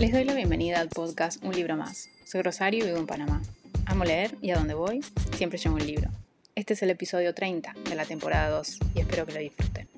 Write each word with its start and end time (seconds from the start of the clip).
Les 0.00 0.12
doy 0.12 0.24
la 0.24 0.34
bienvenida 0.34 0.80
al 0.80 0.88
podcast 0.88 1.44
Un 1.44 1.52
libro 1.52 1.76
más. 1.76 2.08
Soy 2.24 2.40
Rosario 2.40 2.82
y 2.82 2.86
vivo 2.86 2.96
en 2.96 3.06
Panamá. 3.06 3.42
Amo 3.84 4.04
leer 4.04 4.34
y 4.40 4.50
a 4.50 4.56
donde 4.56 4.72
voy 4.72 5.02
siempre 5.34 5.58
llevo 5.58 5.74
un 5.74 5.86
libro. 5.86 6.08
Este 6.54 6.72
es 6.72 6.82
el 6.82 6.88
episodio 6.88 7.34
30 7.34 7.74
de 7.86 7.94
la 7.94 8.06
temporada 8.06 8.48
2 8.48 8.78
y 8.94 9.00
espero 9.00 9.26
que 9.26 9.34
lo 9.34 9.40
disfruten. 9.40 9.88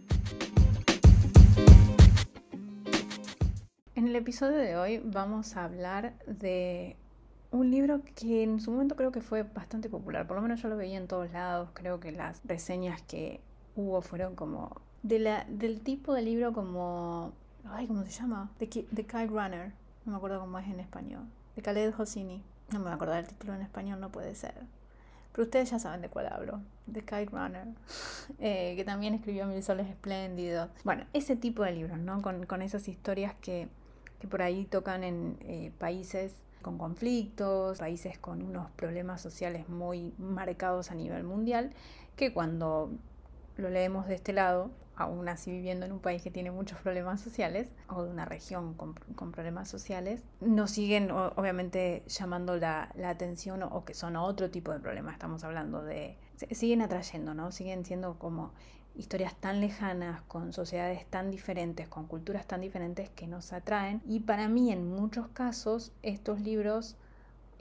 En 3.95 4.09
el 4.09 4.17
episodio 4.17 4.57
de 4.57 4.75
hoy 4.75 5.01
vamos 5.05 5.57
a 5.57 5.67
hablar 5.67 6.15
de 6.27 6.97
un 7.53 7.71
libro 7.71 8.03
que 8.17 8.43
en 8.43 8.59
su 8.59 8.73
momento 8.73 8.97
creo 8.97 9.13
que 9.13 9.21
fue 9.21 9.45
bastante 9.45 9.89
popular, 9.89 10.27
por 10.27 10.35
lo 10.35 10.43
menos 10.43 10.61
yo 10.61 10.69
lo 10.69 10.77
veía 10.77 10.99
en 10.99 11.07
todos 11.07 11.31
lados, 11.31 11.69
creo 11.75 12.01
que 12.01 12.11
las 12.11 12.41
reseñas 12.43 13.01
que 13.03 13.41
hubo 13.77 14.03
fueron 14.03 14.35
como 14.35 14.81
de 15.05 15.21
la, 15.21 15.47
del 15.49 15.81
tipo 15.81 16.13
de 16.13 16.23
libro 16.23 16.53
como, 16.53 17.35
ay, 17.71 17.87
¿cómo 17.87 18.05
se 18.05 18.11
llama? 18.11 18.51
The, 18.59 18.67
The 18.67 19.05
Kite 19.05 19.27
Runner, 19.29 19.81
no 20.05 20.13
me 20.13 20.17
acuerdo 20.17 20.41
cómo 20.41 20.59
es 20.59 20.67
en 20.69 20.81
español, 20.81 21.25
de 21.57 21.63
Khaled 21.63 21.95
Hosseini, 21.99 22.43
no 22.73 22.79
me 22.81 22.91
acuerdo 22.91 23.15
del 23.15 23.27
título 23.27 23.55
en 23.55 23.63
español, 23.63 24.01
no 24.01 24.11
puede 24.11 24.35
ser. 24.35 24.55
Pero 25.33 25.45
ustedes 25.45 25.71
ya 25.71 25.79
saben 25.79 26.03
de 26.03 26.09
cuál 26.09 26.27
hablo, 26.27 26.61
The 26.93 27.01
Kite 27.01 27.27
Runner, 27.27 27.67
eh, 28.39 28.75
que 28.77 28.85
también 28.85 29.15
escribió 29.15 29.47
Mil 29.47 29.63
Soles 29.63 29.89
Espléndidos. 29.89 30.71
Bueno, 30.85 31.05
ese 31.13 31.37
tipo 31.37 31.63
de 31.63 31.73
libros, 31.73 31.99
¿no? 31.99 32.21
Con, 32.21 32.45
con 32.47 32.61
esas 32.61 32.87
historias 32.89 33.35
que 33.41 33.69
que 34.23 34.29
por 34.29 34.41
ahí 34.41 34.67
tocan 34.67 35.03
en 35.03 35.37
eh, 35.41 35.73
países 35.81 36.37
con 36.63 36.79
conflictos, 36.79 37.81
países 37.81 38.19
con 38.19 38.41
unos 38.41 38.71
problemas 38.71 39.21
sociales 39.21 39.69
muy 39.69 40.15
marcados 40.17 40.93
a 40.93 40.95
nivel 40.95 41.25
mundial, 41.25 41.73
que 42.15 42.33
cuando 42.33 42.93
lo 43.63 43.71
leemos 43.71 44.07
de 44.07 44.15
este 44.15 44.33
lado, 44.33 44.71
aún 44.97 45.29
así 45.29 45.51
viviendo 45.51 45.87
en 45.87 45.93
un 45.93 46.01
país 46.01 46.23
que 46.23 46.31
tiene 46.31 46.51
muchos 46.51 46.79
problemas 46.81 47.21
sociales, 47.21 47.73
o 47.89 48.03
de 48.03 48.11
una 48.11 48.25
región 48.25 48.75
con, 48.75 48.95
problemas 49.33 49.69
sociales, 49.69 50.23
nos 50.41 50.71
siguen 50.71 51.11
obviamente 51.11 52.03
llamando 52.07 52.57
la, 52.57 52.91
la 52.95 53.11
atención 53.11 53.63
o, 53.63 53.85
que 53.85 53.95
son 53.95 54.17
otro 54.17 54.51
tipo 54.51 54.73
de 54.73 54.81
problemas, 54.81 55.15
estamos 55.15 55.45
hablando 55.45 55.83
de, 55.83 56.17
siguen 56.51 56.83
atrayendo, 56.83 57.35
¿no? 57.35 57.53
Siguen 57.53 57.85
siendo 57.85 58.19
como 58.19 58.53
historias 58.95 59.35
tan 59.37 59.61
lejanas, 59.61 60.21
con 60.23 60.53
sociedades 60.53 61.07
tan 61.07 61.31
diferentes, 61.31 61.89
con 61.89 62.07
culturas 62.07 62.47
tan 62.47 62.61
diferentes 62.61 63.09
que 63.11 63.27
nos 63.27 63.53
atraen. 63.53 64.03
Y 64.05 64.21
para 64.21 64.49
mí, 64.49 64.71
en 64.71 64.87
muchos 64.87 65.29
casos, 65.29 65.93
estos 66.03 66.41
libros 66.41 66.97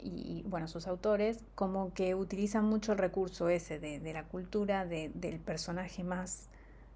y 0.02 0.44
bueno, 0.47 0.67
sus 0.67 0.88
autores, 0.88 1.39
como 1.55 1.94
que 1.94 2.16
utilizan 2.16 2.66
mucho 2.66 2.94
el 2.94 2.97
recurso 2.97 3.49
ese 3.49 3.80
de, 3.80 4.13
la 4.13 4.23
cultura, 4.23 4.85
del 4.85 5.39
personaje 5.39 6.03
más 6.03 6.49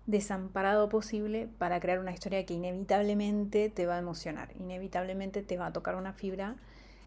desamparado 0.08 0.88
posible 0.90 1.50
para 1.58 1.80
crear 1.80 2.00
una 2.00 2.12
historia 2.12 2.46
que 2.46 2.54
inevitablemente 2.54 3.70
te 3.70 3.86
va 3.86 3.96
a 3.96 4.00
emocionar, 4.00 4.50
inevitablemente 4.60 5.42
te 5.42 5.58
va 5.58 5.68
a 5.68 5.74
tocar 5.74 5.96
una 5.96 6.14
fibra. 6.14 6.56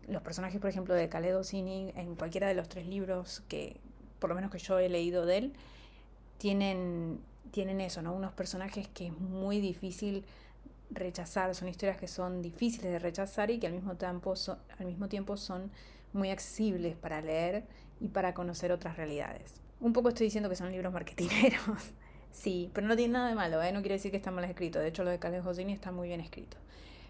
Los 0.09 0.23
personajes, 0.23 0.61
por 0.61 0.71
ejemplo, 0.71 0.95
de 0.95 1.09
Khaled 1.09 1.37
Hosseini, 1.37 1.93
en 1.95 2.15
cualquiera 2.15 2.49
de 2.49 2.55
los 2.55 2.69
tres 2.69 2.87
libros 2.87 3.43
que, 3.49 3.77
por 4.19 4.31
lo 4.31 4.37
menos 4.37 4.51
que 4.51 4.59
yo 4.59 4.79
he 4.79 4.89
leído 4.89 5.27
de 5.27 5.39
él, 5.39 5.53
tienen, 6.39 7.21
tienen 7.51 7.81
eso, 7.81 8.03
¿no? 8.03 8.15
Unos 8.15 8.33
personajes 8.33 8.89
que 8.89 9.09
es 9.09 9.19
muy 9.19 9.61
difícil 9.61 10.25
rechazar, 10.91 11.55
son 11.55 11.69
historias 11.69 11.97
que 11.99 12.09
son 12.09 12.43
difíciles 12.43 12.91
de 12.91 12.99
rechazar 12.99 13.51
y 13.51 13.59
que 13.59 13.67
al 13.67 13.73
mismo 13.73 13.97
tiempo 13.97 14.37
son, 14.37 14.59
al 14.79 14.87
mismo 14.87 15.09
tiempo 15.09 15.37
son 15.37 15.71
muy 16.13 16.31
accesibles 16.31 16.97
para 16.97 17.21
leer 17.21 17.65
y 18.01 18.09
para 18.09 18.35
conocer 18.35 18.73
otras 18.73 18.97
realidades. 18.97 19.55
Un 19.81 19.93
poco 19.93 20.09
estoy 20.09 20.27
diciendo 20.27 20.49
que 20.49 20.57
son 20.57 20.73
libros 20.73 20.93
marketineros, 20.93 21.93
sí, 22.33 22.71
pero 22.73 22.87
no 22.87 22.97
tiene 22.97 23.15
nada 23.15 23.29
de 23.29 23.35
malo, 23.35 23.63
¿eh? 23.63 23.73
no 23.73 23.81
quiere 23.81 23.95
decir 23.95 24.11
que 24.11 24.17
están 24.17 24.35
mal 24.35 24.45
escritos, 24.45 24.83
de 24.83 24.89
hecho 24.89 25.05
lo 25.05 25.11
de 25.11 25.19
Khaled 25.19 25.47
Hosseini 25.47 25.73
está 25.73 25.93
muy 25.93 26.09
bien 26.09 26.21
escrito. 26.21 26.57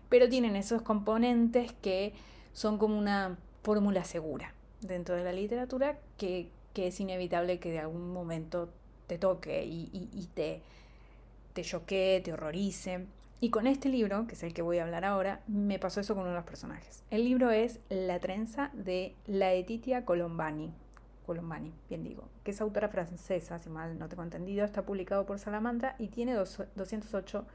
Pero 0.08 0.28
tienen 0.28 0.56
esos 0.56 0.82
componentes 0.82 1.72
que 1.82 2.12
son 2.52 2.78
como 2.78 2.98
una 2.98 3.38
fórmula 3.62 4.04
segura 4.04 4.54
dentro 4.80 5.14
de 5.14 5.24
la 5.24 5.32
literatura 5.32 5.98
que, 6.16 6.48
que 6.72 6.86
es 6.88 7.00
inevitable 7.00 7.58
que 7.58 7.70
de 7.70 7.80
algún 7.80 8.12
momento 8.12 8.70
te 9.08 9.18
toque 9.18 9.64
y, 9.64 10.28
te, 10.34 10.62
te 11.54 11.62
choquee, 11.62 12.20
te 12.20 12.32
horrorice. 12.32 13.06
Y 13.40 13.50
con 13.50 13.68
este 13.68 13.88
libro, 13.88 14.26
que 14.26 14.34
es 14.34 14.42
el 14.42 14.52
que 14.52 14.62
voy 14.62 14.78
a 14.78 14.82
hablar 14.82 15.04
ahora, 15.04 15.42
me 15.46 15.78
pasó 15.78 16.00
eso 16.00 16.14
con 16.14 16.22
uno 16.22 16.32
de 16.32 16.38
los 16.38 16.44
personajes. 16.44 17.04
El 17.08 17.24
libro 17.24 17.52
es 17.52 17.78
La 17.88 18.18
trenza 18.18 18.72
de 18.72 19.14
Laetitia 19.28 20.04
Colombani. 20.04 20.72
Colombani, 21.24 21.72
bien 21.88 22.02
digo, 22.02 22.24
que 22.42 22.50
es 22.50 22.60
autora 22.60 22.88
francesa, 22.88 23.60
si 23.60 23.70
mal 23.70 23.96
no 23.96 24.08
tengo 24.08 24.24
entendido, 24.24 24.64
está 24.64 24.82
publicado 24.82 25.24
por 25.24 25.38
Salamandra 25.38 25.94
y 26.00 26.08
tiene 26.08 26.34
208 26.34 27.46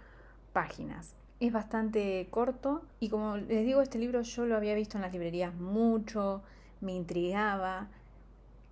páginas. 0.53 1.15
Es 1.41 1.51
bastante 1.51 2.27
corto 2.29 2.83
y 3.01 3.09
como 3.09 3.35
les 3.35 3.65
digo, 3.65 3.81
este 3.81 3.99
libro 3.99 4.21
yo 4.21 4.45
lo 4.45 4.55
había 4.55 4.75
visto 4.75 4.97
en 4.97 5.01
las 5.01 5.11
librerías 5.11 5.53
mucho, 5.53 6.43
me 6.79 6.93
intrigaba, 6.93 7.89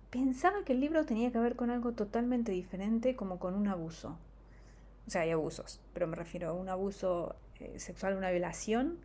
pensaba 0.08 0.64
que 0.64 0.72
el 0.72 0.80
libro 0.80 1.04
tenía 1.04 1.30
que 1.30 1.38
ver 1.40 1.56
con 1.56 1.68
algo 1.68 1.92
totalmente 1.92 2.52
diferente, 2.52 3.16
como 3.16 3.38
con 3.38 3.54
un 3.54 3.68
abuso. 3.68 4.16
O 5.06 5.10
sea, 5.10 5.22
hay 5.22 5.30
abusos, 5.30 5.80
pero 5.92 6.06
me 6.06 6.16
refiero 6.16 6.50
a 6.50 6.52
un 6.52 6.68
abuso 6.68 7.36
eh, 7.60 7.78
sexual, 7.78 8.16
una 8.16 8.30
violación. 8.30 8.98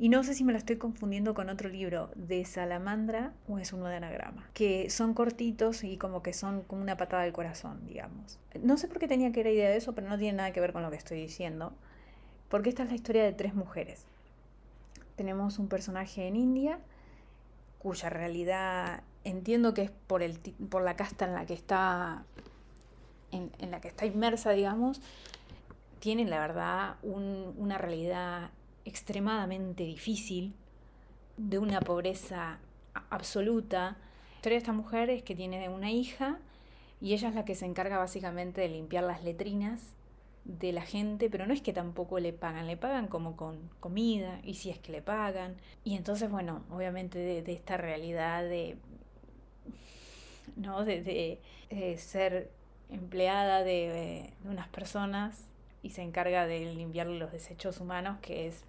Y 0.00 0.10
no 0.10 0.22
sé 0.22 0.34
si 0.34 0.44
me 0.44 0.52
lo 0.52 0.58
estoy 0.58 0.76
confundiendo 0.76 1.34
con 1.34 1.48
otro 1.48 1.68
libro 1.68 2.10
de 2.14 2.44
Salamandra 2.44 3.32
o 3.48 3.58
es 3.58 3.72
uno 3.72 3.86
de 3.86 3.96
anagrama, 3.96 4.48
que 4.54 4.90
son 4.90 5.12
cortitos 5.12 5.82
y 5.82 5.96
como 5.96 6.22
que 6.22 6.32
son 6.32 6.62
como 6.62 6.82
una 6.82 6.96
patada 6.96 7.24
del 7.24 7.32
corazón, 7.32 7.84
digamos. 7.84 8.38
No 8.62 8.76
sé 8.76 8.86
por 8.86 9.00
qué 9.00 9.08
tenía 9.08 9.32
que 9.32 9.40
ir 9.40 9.46
idea 9.48 9.70
de 9.70 9.76
eso, 9.76 9.96
pero 9.96 10.08
no 10.08 10.16
tiene 10.16 10.36
nada 10.36 10.52
que 10.52 10.60
ver 10.60 10.72
con 10.72 10.82
lo 10.82 10.90
que 10.90 10.96
estoy 10.96 11.20
diciendo, 11.20 11.72
porque 12.48 12.68
esta 12.68 12.84
es 12.84 12.90
la 12.90 12.94
historia 12.94 13.24
de 13.24 13.32
tres 13.32 13.54
mujeres. 13.54 14.06
Tenemos 15.16 15.58
un 15.58 15.68
personaje 15.68 16.28
en 16.28 16.36
India 16.36 16.78
cuya 17.80 18.08
realidad 18.08 19.02
entiendo 19.24 19.74
que 19.74 19.82
es 19.82 19.90
por, 19.90 20.22
el, 20.22 20.38
por 20.70 20.82
la 20.82 20.94
casta 20.94 21.24
en 21.24 21.34
la 21.34 21.44
que 21.44 21.54
está 21.54 22.24
en, 23.32 23.70
la 23.70 23.80
que 23.80 23.88
está 23.88 24.06
inmersa, 24.06 24.52
digamos, 24.52 25.00
tiene 26.00 26.24
la 26.24 26.40
verdad 26.40 26.96
una 27.02 27.78
realidad 27.78 28.50
extremadamente 28.84 29.84
difícil, 29.84 30.54
de 31.36 31.58
una 31.58 31.80
pobreza 31.80 32.58
absoluta. 33.10 33.96
La 34.30 34.36
historia 34.36 34.56
de 34.56 34.58
esta 34.58 34.72
mujer 34.72 35.10
es 35.10 35.22
que 35.22 35.34
tiene 35.34 35.68
una 35.68 35.90
hija 35.90 36.38
y 37.00 37.12
ella 37.14 37.28
es 37.28 37.34
la 37.34 37.44
que 37.44 37.54
se 37.54 37.66
encarga 37.66 37.98
básicamente 37.98 38.60
de 38.60 38.68
limpiar 38.68 39.04
las 39.04 39.22
letrinas 39.22 39.94
de 40.44 40.72
la 40.72 40.82
gente, 40.82 41.28
pero 41.28 41.46
no 41.46 41.52
es 41.52 41.60
que 41.60 41.72
tampoco 41.72 42.18
le 42.18 42.32
pagan, 42.32 42.66
le 42.66 42.76
pagan 42.76 43.06
como 43.06 43.36
con 43.36 43.70
comida 43.80 44.40
y 44.42 44.54
si 44.54 44.70
es 44.70 44.78
que 44.78 44.92
le 44.92 45.02
pagan. 45.02 45.56
Y 45.84 45.94
entonces, 45.94 46.30
bueno, 46.30 46.64
obviamente 46.70 47.18
de 47.18 47.52
esta 47.52 47.76
realidad 47.76 48.42
de 48.42 48.78
¿no? 50.58 50.84
de, 50.84 51.40
ser 51.96 52.50
empleada 52.90 53.62
de, 53.62 54.32
unas 54.44 54.68
personas 54.68 55.44
y 55.82 55.90
se 55.90 56.02
encarga 56.02 56.46
de 56.46 56.74
limpiar 56.74 57.06
los 57.06 57.32
desechos 57.32 57.80
humanos, 57.80 58.18
que 58.20 58.48
es, 58.48 58.62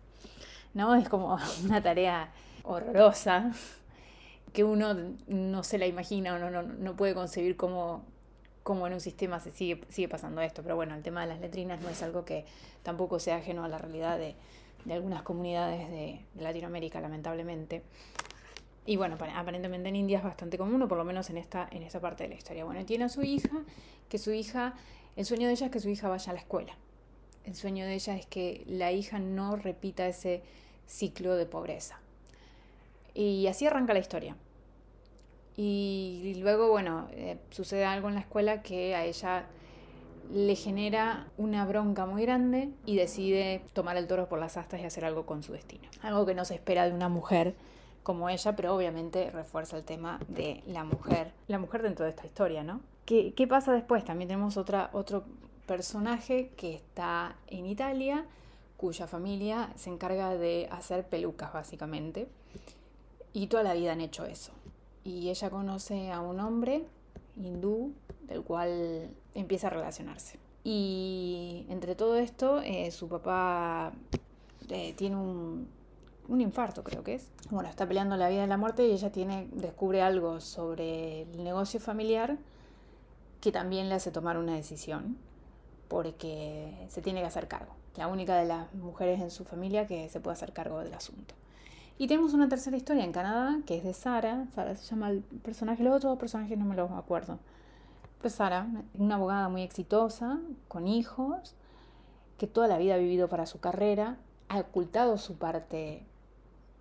¿no? 0.74 0.96
es 0.96 1.10
como 1.10 1.38
una 1.64 1.82
tarea 1.82 2.32
horrorosa 2.64 3.52
que 4.54 4.64
uno 4.64 4.96
no 5.28 5.64
se 5.64 5.78
la 5.78 5.86
imagina 5.86 6.36
o 6.36 6.40
no, 6.40 6.62
no, 6.64 6.96
puede 6.96 7.14
concebir 7.14 7.56
cómo, 7.56 8.04
cómo, 8.64 8.88
en 8.88 8.94
un 8.94 9.00
sistema 9.00 9.40
se 9.40 9.52
sigue, 9.52 9.82
sigue 9.90 10.08
pasando 10.08 10.42
esto. 10.42 10.64
Pero 10.64 10.76
bueno, 10.76 10.96
el 10.96 11.04
tema 11.04 11.22
de 11.22 11.28
las 11.28 11.40
letrinas 11.40 11.82
no 11.82 11.90
es 11.90 12.02
algo 12.02 12.26
que 12.26 12.46
tampoco 12.82 13.20
sea 13.20 13.38
ajeno 13.38 13.64
a 13.64 13.68
la 13.68 13.78
realidad 13.78 14.18
de, 14.18 14.36
de 14.86 14.94
algunas 14.94 15.22
comunidades 15.24 15.90
de 15.90 16.26
Latinoamérica, 16.36 17.00
lamentablemente. 17.00 17.84
Y 18.90 18.98
bueno, 18.98 19.18
aparentemente 19.36 19.88
en 19.88 19.96
India 19.96 20.18
es 20.18 20.24
bastante 20.24 20.58
común, 20.58 20.82
o 20.82 20.88
por 20.88 20.98
lo 20.98 21.04
menos 21.04 21.30
en 21.30 21.38
esta, 21.38 21.70
en 21.70 21.84
esta 21.84 22.00
parte 22.00 22.24
de 22.24 22.30
la 22.30 22.34
historia. 22.34 22.66
Bueno, 22.66 22.84
tiene 22.86 23.04
a 23.04 23.10
su 23.10 23.22
hija, 23.22 23.62
que 24.10 24.18
su 24.18 24.32
hija, 24.32 24.74
el 25.16 25.26
sueño 25.26 25.46
de 25.46 25.54
ella 25.54 25.68
es 25.68 25.72
que 25.72 25.80
su 25.80 25.90
hija 25.90 26.10
vaya 26.10 26.32
a 26.32 26.34
la 26.34 26.40
escuela. 26.40 26.76
El 27.46 27.54
sueño 27.54 27.86
de 27.86 27.94
ella 27.94 28.16
es 28.16 28.26
que 28.26 28.64
la 28.66 28.92
hija 28.92 29.20
no 29.20 29.58
repita 29.58 30.08
ese 30.08 30.42
ciclo 30.88 31.36
de 31.36 31.46
pobreza. 31.46 32.00
Y 33.14 33.46
así 33.46 33.68
arranca 33.68 33.94
la 33.94 34.00
historia. 34.00 34.36
Y 35.56 36.38
luego, 36.42 36.70
bueno, 36.70 37.10
eh, 37.12 37.38
sucede 37.52 37.86
algo 37.86 38.08
en 38.08 38.16
la 38.16 38.22
escuela 38.22 38.64
que 38.64 38.96
a 38.96 39.06
ella 39.06 39.46
le 40.34 40.56
genera 40.56 41.28
una 41.38 41.64
bronca 41.68 42.08
muy 42.08 42.24
grande 42.24 42.72
y 42.88 42.96
decide 42.96 43.62
tomar 43.74 43.98
el 43.98 44.08
toro 44.08 44.28
por 44.28 44.40
las 44.40 44.58
astas 44.58 44.82
y 44.82 44.86
hacer 44.86 45.06
algo 45.06 45.28
con 45.28 45.44
su 45.44 45.54
destino. 45.54 45.88
Algo 46.02 46.26
que 46.26 46.34
no 46.34 46.44
se 46.44 46.56
espera 46.56 46.88
de 46.90 46.96
una 46.96 47.08
mujer 47.08 47.54
como 48.04 48.30
ella, 48.30 48.56
pero 48.56 48.76
obviamente 48.76 49.30
refuerza 49.32 49.78
el 49.78 49.84
tema 49.84 50.20
de 50.28 50.64
la 50.66 50.84
mujer, 50.84 51.34
la 51.48 51.60
mujer 51.60 51.82
dentro 51.84 52.06
de 52.06 52.12
esta 52.12 52.26
historia, 52.26 52.64
¿no? 52.64 52.82
¿Qué, 53.06 53.34
qué 53.34 53.48
pasa 53.48 53.74
después? 53.74 54.06
También 54.06 54.28
tenemos 54.28 54.58
otra, 54.58 54.90
otro 54.94 55.24
personaje 55.66 56.52
que 56.58 56.74
está 56.74 57.36
en 57.48 57.66
Italia, 57.66 58.26
cuya 58.78 59.08
familia 59.08 59.72
se 59.76 59.90
encarga 59.90 60.36
de 60.36 60.68
hacer 60.72 61.08
pelucas 61.08 61.54
básicamente, 61.54 62.28
y 63.34 63.48
toda 63.48 63.64
la 63.64 63.74
vida 63.74 63.92
han 63.92 64.02
hecho 64.02 64.26
eso. 64.26 64.52
Y 65.04 65.30
ella 65.30 65.50
conoce 65.50 66.12
a 66.12 66.22
un 66.22 66.40
hombre 66.40 66.86
hindú 67.38 67.94
del 68.24 68.44
cual 68.44 69.10
empieza 69.34 69.68
a 69.68 69.70
relacionarse. 69.72 70.40
Y 70.64 71.66
entre 71.70 71.96
todo 71.96 72.18
esto, 72.18 72.62
eh, 72.62 72.92
su 72.92 73.08
papá 73.08 73.94
eh, 74.70 74.94
tiene 74.94 75.16
un 75.16 75.68
un 76.30 76.42
infarto 76.42 76.84
creo 76.84 77.04
que 77.04 77.16
es. 77.16 77.32
Bueno, 77.50 77.70
está 77.70 77.88
peleando 77.88 78.16
la 78.16 78.30
vida 78.30 78.46
y 78.46 78.48
la 78.48 78.58
muerte 78.58 78.88
y 78.88 78.92
ella 78.92 79.12
tiene, 79.12 79.50
descubre 79.52 80.02
algo 80.02 80.40
sobre 80.40 81.24
el 81.24 81.44
negocio 81.44 81.80
familiar 81.80 82.38
que 83.42 83.52
también 83.52 83.90
le 83.90 83.96
hace 83.96 84.12
tomar 84.12 84.38
una 84.38 84.54
decisión 84.54 85.18
porque 85.88 86.88
se 86.90 87.02
tiene 87.02 87.22
que 87.22 87.26
hacer 87.26 87.48
cargo. 87.48 87.74
La 87.98 88.08
única 88.08 88.36
de 88.38 88.46
las 88.46 88.74
mujeres 88.76 89.20
en 89.20 89.32
su 89.32 89.44
familia 89.44 89.88
que 89.88 90.08
se 90.10 90.20
puede 90.20 90.34
hacer 90.34 90.54
cargo 90.54 90.80
del 90.80 90.94
asunto. 90.94 91.34
Y 91.98 92.08
tenemos 92.08 92.34
una 92.34 92.48
tercera 92.48 92.78
historia 92.78 93.04
en 93.04 93.12
Canadá, 93.12 93.60
que 93.66 93.78
es 93.78 93.84
de 93.84 93.94
Sara. 93.94 94.46
Sara 94.54 94.76
se 94.76 94.86
llama 94.86 95.10
el 95.10 95.22
personaje, 95.22 95.84
los 95.84 95.96
otros 95.96 96.18
personajes 96.18 96.58
no 96.58 96.64
me 96.64 96.76
los 96.76 96.92
acuerdo. 96.92 97.40
Pues 98.22 98.36
Sara, 98.36 98.68
una 98.94 99.16
abogada 99.16 99.50
muy 99.50 99.64
exitosa, 99.64 100.40
con 100.68 100.88
hijos, 100.88 101.56
que 102.38 102.48
toda 102.48 102.68
la 102.68 102.78
vida 102.78 102.96
ha 102.96 102.98
vivido 102.98 103.28
para 103.28 103.46
su 103.46 103.60
carrera, 103.60 104.18
ha 104.48 104.60
ocultado 104.60 105.18
su 105.18 105.38
parte 105.38 106.06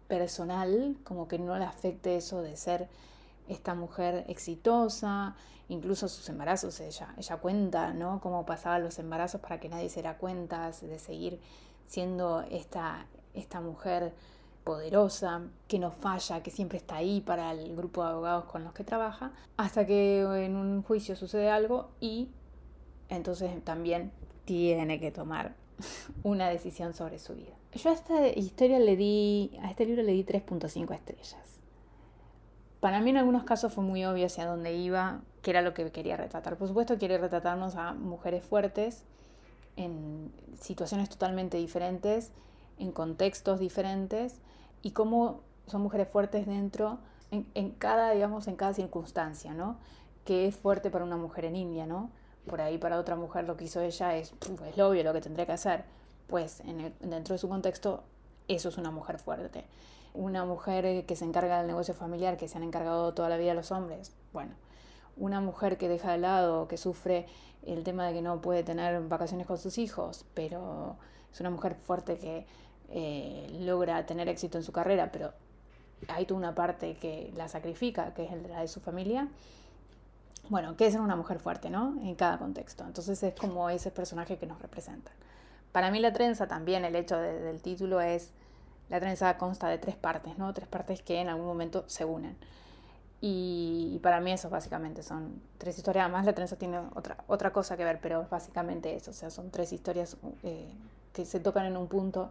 personal, 0.08 0.96
como 1.04 1.28
que 1.28 1.38
no 1.38 1.56
le 1.58 1.64
afecte 1.64 2.16
eso 2.16 2.42
de 2.42 2.56
ser 2.56 2.88
esta 3.48 3.74
mujer 3.74 4.24
exitosa, 4.28 5.36
incluso 5.68 6.08
sus 6.08 6.28
embarazos, 6.28 6.80
ella, 6.80 7.14
ella 7.16 7.36
cuenta, 7.36 7.92
¿no? 7.92 8.20
Cómo 8.20 8.44
pasaban 8.46 8.82
los 8.82 8.98
embarazos 8.98 9.40
para 9.40 9.60
que 9.60 9.68
nadie 9.68 9.88
se 9.88 9.96
diera 9.96 10.18
cuenta 10.18 10.70
de 10.70 10.98
seguir 10.98 11.40
siendo 11.86 12.42
esta, 12.50 13.06
esta 13.34 13.60
mujer 13.60 14.14
poderosa, 14.64 15.42
que 15.66 15.78
no 15.78 15.90
falla, 15.90 16.42
que 16.42 16.50
siempre 16.50 16.78
está 16.78 16.96
ahí 16.96 17.20
para 17.20 17.52
el 17.52 17.74
grupo 17.74 18.02
de 18.02 18.10
abogados 18.10 18.44
con 18.44 18.64
los 18.64 18.74
que 18.74 18.84
trabaja, 18.84 19.32
hasta 19.56 19.86
que 19.86 20.20
en 20.44 20.56
un 20.56 20.82
juicio 20.82 21.16
sucede 21.16 21.50
algo 21.50 21.90
y 22.00 22.28
entonces 23.08 23.64
también 23.64 24.12
tiene 24.44 25.00
que 25.00 25.10
tomar 25.10 25.54
una 26.22 26.48
decisión 26.48 26.94
sobre 26.94 27.18
su 27.18 27.34
vida. 27.34 27.54
Yo 27.74 27.90
a 27.90 27.92
esta 27.92 28.28
historia 28.28 28.78
le 28.78 28.96
di, 28.96 29.58
a 29.62 29.70
este 29.70 29.86
libro 29.86 30.02
le 30.02 30.12
di 30.12 30.24
3.5 30.24 30.94
estrellas. 30.94 31.60
Para 32.80 33.00
mí 33.00 33.10
en 33.10 33.16
algunos 33.16 33.44
casos 33.44 33.72
fue 33.72 33.82
muy 33.82 34.04
obvio 34.04 34.26
hacia 34.26 34.46
dónde 34.46 34.74
iba, 34.74 35.20
qué 35.42 35.50
era 35.50 35.62
lo 35.62 35.74
que 35.74 35.90
quería 35.90 36.16
retratar. 36.16 36.56
Por 36.56 36.68
supuesto 36.68 36.96
quiere 36.98 37.18
retratarnos 37.18 37.74
a 37.76 37.92
mujeres 37.92 38.44
fuertes 38.44 39.04
en 39.76 40.32
situaciones 40.60 41.08
totalmente 41.08 41.56
diferentes, 41.56 42.32
en 42.78 42.92
contextos 42.92 43.58
diferentes 43.58 44.40
y 44.82 44.92
cómo 44.92 45.40
son 45.66 45.82
mujeres 45.82 46.08
fuertes 46.08 46.46
dentro, 46.46 46.98
en, 47.30 47.70
cada, 47.72 48.12
digamos, 48.12 48.48
en 48.48 48.56
cada 48.56 48.72
circunstancia, 48.72 49.52
¿no? 49.52 49.76
Que 50.24 50.46
es 50.46 50.56
fuerte 50.56 50.90
para 50.90 51.04
una 51.04 51.16
mujer 51.16 51.44
en 51.44 51.56
India, 51.56 51.86
¿no? 51.86 52.10
Por 52.48 52.60
ahí 52.60 52.78
para 52.78 52.98
otra 52.98 53.16
mujer 53.16 53.44
lo 53.44 53.56
que 53.56 53.64
hizo 53.64 53.80
ella 53.80 54.16
es, 54.16 54.34
es 54.66 54.76
lo 54.76 54.88
obvio 54.88 55.04
lo 55.04 55.12
que 55.12 55.20
tendría 55.20 55.46
que 55.46 55.52
hacer. 55.52 55.84
Pues 56.26 56.60
en 56.60 56.92
dentro 57.00 57.34
de 57.34 57.38
su 57.38 57.48
contexto, 57.48 58.02
eso 58.48 58.68
es 58.68 58.78
una 58.78 58.90
mujer 58.90 59.18
fuerte. 59.18 59.64
Una 60.14 60.44
mujer 60.44 61.06
que 61.06 61.16
se 61.16 61.24
encarga 61.24 61.58
del 61.58 61.66
negocio 61.66 61.94
familiar, 61.94 62.36
que 62.36 62.48
se 62.48 62.56
han 62.56 62.64
encargado 62.64 63.14
toda 63.14 63.28
la 63.28 63.36
vida 63.36 63.54
los 63.54 63.70
hombres, 63.70 64.12
bueno. 64.32 64.54
Una 65.16 65.40
mujer 65.40 65.78
que 65.78 65.88
deja 65.88 66.12
de 66.12 66.18
lado, 66.18 66.68
que 66.68 66.76
sufre 66.76 67.26
el 67.66 67.84
tema 67.84 68.06
de 68.06 68.14
que 68.14 68.22
no 68.22 68.40
puede 68.40 68.62
tener 68.62 69.00
vacaciones 69.02 69.46
con 69.46 69.58
sus 69.58 69.78
hijos, 69.78 70.24
pero 70.34 70.96
es 71.32 71.40
una 71.40 71.50
mujer 71.50 71.74
fuerte 71.74 72.18
que 72.18 72.46
eh, 72.90 73.48
logra 73.60 74.06
tener 74.06 74.28
éxito 74.28 74.58
en 74.58 74.64
su 74.64 74.72
carrera, 74.72 75.10
pero 75.12 75.32
hay 76.08 76.24
toda 76.24 76.38
una 76.38 76.54
parte 76.54 76.96
que 76.96 77.32
la 77.36 77.48
sacrifica, 77.48 78.14
que 78.14 78.24
es 78.24 78.48
la 78.48 78.60
de 78.60 78.68
su 78.68 78.80
familia. 78.80 79.28
Bueno, 80.48 80.76
que 80.76 80.86
es 80.86 80.92
ser 80.92 81.02
una 81.02 81.16
mujer 81.16 81.40
fuerte, 81.40 81.68
¿no? 81.70 82.00
En 82.02 82.14
cada 82.14 82.38
contexto. 82.38 82.84
Entonces 82.84 83.22
es 83.22 83.34
como 83.34 83.68
ese 83.68 83.90
personaje 83.90 84.38
que 84.38 84.46
nos 84.46 84.60
representa. 84.60 85.12
Para 85.72 85.90
mí 85.90 86.00
la 86.00 86.12
trenza 86.12 86.48
también, 86.48 86.84
el 86.84 86.96
hecho 86.96 87.16
del 87.16 87.60
título 87.60 88.00
es, 88.00 88.32
la 88.88 88.98
trenza 89.00 89.36
consta 89.36 89.68
de 89.68 89.78
tres 89.78 89.96
partes, 89.96 90.38
¿no? 90.38 90.52
Tres 90.54 90.66
partes 90.66 91.02
que 91.02 91.20
en 91.20 91.28
algún 91.28 91.46
momento 91.46 91.84
se 91.86 92.04
unen. 92.04 92.36
Y, 93.20 93.98
para 94.02 94.20
mí 94.20 94.32
eso 94.32 94.48
básicamente 94.48 95.02
son 95.02 95.42
tres 95.58 95.76
historias. 95.76 96.04
Además 96.04 96.24
la 96.24 96.34
trenza 96.34 96.56
tiene 96.56 96.78
otra, 96.94 97.18
otra 97.26 97.52
cosa 97.52 97.76
que 97.76 97.84
ver, 97.84 98.00
pero 98.00 98.26
básicamente 98.30 98.94
eso. 98.94 99.10
O 99.10 99.14
sea, 99.14 99.30
son 99.30 99.50
tres 99.50 99.72
historias 99.72 100.16
eh, 100.44 100.72
que 101.12 101.24
se 101.26 101.40
tocan 101.40 101.66
en 101.66 101.76
un 101.76 101.88
punto 101.88 102.30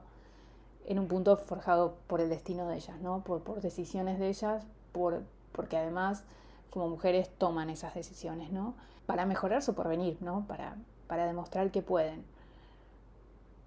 en 0.86 1.00
un 1.00 1.10
punto 1.10 1.36
forjado 1.36 1.98
por 2.08 2.22
el 2.22 2.30
destino 2.30 2.66
de 2.70 2.78
ellas, 2.78 3.00
¿no? 3.02 3.22
Por, 3.22 3.42
por 3.44 3.60
decisiones 3.60 4.20
de 4.20 4.30
ellas, 4.30 4.64
por, 4.94 5.22
porque 5.52 5.76
además 5.76 6.24
como 6.70 6.90
mujeres 6.90 7.30
toman 7.38 7.70
esas 7.70 7.94
decisiones, 7.94 8.52
¿no? 8.52 8.76
Para 9.06 9.26
mejorar 9.26 9.62
su 9.62 9.74
porvenir, 9.74 10.18
¿no? 10.22 10.46
Para, 10.48 10.76
para 11.08 11.26
demostrar 11.26 11.72
que 11.72 11.82
pueden 11.82 12.24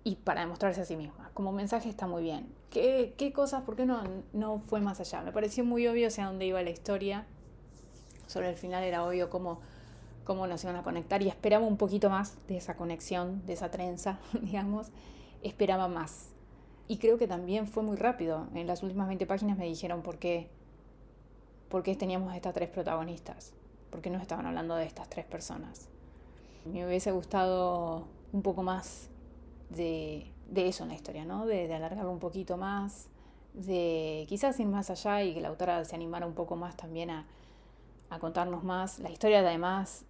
y 0.04 0.16
para 0.16 0.40
demostrarse 0.40 0.80
a 0.80 0.84
sí 0.84 0.96
mismas. 0.96 1.30
Como 1.32 1.52
mensaje 1.52 1.88
está 1.88 2.06
muy 2.06 2.22
bien. 2.22 2.52
¿Qué, 2.70 3.14
qué 3.16 3.32
cosas, 3.32 3.62
por 3.62 3.76
qué 3.76 3.86
no, 3.86 4.02
no 4.32 4.60
fue 4.66 4.80
más 4.80 5.00
allá? 5.00 5.22
Me 5.22 5.32
pareció 5.32 5.64
muy 5.64 5.86
obvio 5.86 6.08
hacia 6.08 6.26
dónde 6.26 6.46
iba 6.46 6.62
la 6.62 6.70
historia. 6.70 7.26
Sobre 8.26 8.48
el 8.48 8.56
final 8.56 8.84
era 8.84 9.04
obvio 9.04 9.28
cómo, 9.28 9.60
cómo 10.24 10.46
nos 10.46 10.62
iban 10.64 10.76
a 10.76 10.82
conectar 10.82 11.22
y 11.22 11.28
esperaba 11.28 11.66
un 11.66 11.76
poquito 11.76 12.08
más 12.10 12.36
de 12.46 12.56
esa 12.56 12.76
conexión, 12.76 13.44
de 13.46 13.54
esa 13.54 13.70
trenza, 13.70 14.18
digamos. 14.40 14.88
Esperaba 15.42 15.88
más. 15.88 16.30
Y 16.88 16.98
creo 16.98 17.18
que 17.18 17.28
también 17.28 17.66
fue 17.66 17.82
muy 17.82 17.96
rápido. 17.96 18.48
En 18.54 18.66
las 18.66 18.82
últimas 18.82 19.06
20 19.08 19.26
páginas 19.26 19.58
me 19.58 19.64
dijeron 19.64 20.02
por 20.02 20.18
qué, 20.18 20.50
por 21.70 21.82
qué 21.82 21.94
teníamos 21.96 22.34
estas 22.34 22.52
tres 22.52 22.68
protagonistas. 22.68 23.54
¿Por 23.90 24.02
qué 24.02 24.10
nos 24.10 24.20
estaban 24.20 24.46
hablando 24.46 24.74
de 24.74 24.84
estas 24.84 25.08
tres 25.08 25.24
personas? 25.24 25.88
Me 26.64 26.86
hubiese 26.86 27.12
gustado 27.12 28.06
un 28.32 28.42
poco 28.42 28.62
más 28.62 29.08
de, 29.70 30.30
de 30.50 30.68
eso 30.68 30.82
en 30.82 30.90
la 30.90 30.96
historia, 30.96 31.24
¿no? 31.24 31.46
De, 31.46 31.66
de, 31.66 31.74
alargarlo 31.74 32.10
un 32.10 32.18
poquito 32.18 32.56
más, 32.56 33.08
de 33.54 34.26
quizás 34.28 34.60
ir 34.60 34.66
más 34.66 34.90
allá 34.90 35.22
y 35.22 35.32
que 35.32 35.40
la 35.40 35.48
autora 35.48 35.84
se 35.84 35.94
animara 35.94 36.26
un 36.26 36.34
poco 36.34 36.56
más 36.56 36.76
también 36.76 37.10
a, 37.10 37.26
contarnos 38.18 38.64
más. 38.64 38.98
La 38.98 39.10
historia 39.10 39.38
además 39.38 40.04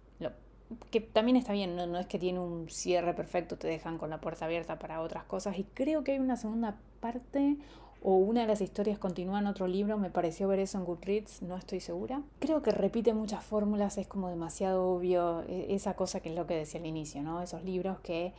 que 0.89 1.01
también 1.01 1.35
está 1.35 1.53
bien, 1.53 1.75
no, 1.75 1.99
es 1.99 2.07
que 2.07 2.17
tiene 2.17 2.39
un 2.39 2.69
cierre 2.69 3.13
perfecto, 3.13 3.57
te 3.57 3.67
dejan 3.67 3.97
con 3.97 4.09
la 4.09 4.21
puerta 4.21 4.45
abierta 4.45 4.79
para 4.79 5.01
otras 5.01 5.25
cosas. 5.25 5.57
Y 5.59 5.65
creo 5.65 6.03
que 6.03 6.13
hay 6.13 6.19
una 6.19 6.37
segunda 6.37 6.77
parte 6.99 7.57
o 8.01 8.15
una 8.15 8.41
de 8.41 8.47
las 8.47 8.61
historias 8.61 8.97
continúa 8.97 9.39
en 9.39 9.47
otro 9.47 9.67
libro, 9.67 9.97
me 9.97 10.09
pareció 10.09 10.47
ver 10.47 10.59
eso 10.59 10.77
en 10.77 10.85
Goodreads, 10.85 11.43
no 11.43 11.55
estoy 11.55 11.79
segura. 11.79 12.21
Creo 12.39 12.61
que 12.61 12.71
repite 12.71 13.13
muchas 13.13 13.43
fórmulas, 13.43 13.97
es 13.97 14.07
como 14.07 14.29
demasiado 14.29 14.87
obvio 14.87 15.43
e, 15.47 15.73
esa 15.75 15.95
cosa 15.95 16.19
que 16.19 16.29
es 16.29 16.35
lo 16.35 16.47
que 16.47 16.55
decía 16.55 16.79
al 16.79 16.87
inicio, 16.87 17.21
¿no? 17.21 17.41
Esos 17.41 17.63
libros 17.63 17.99
que 17.99 18.33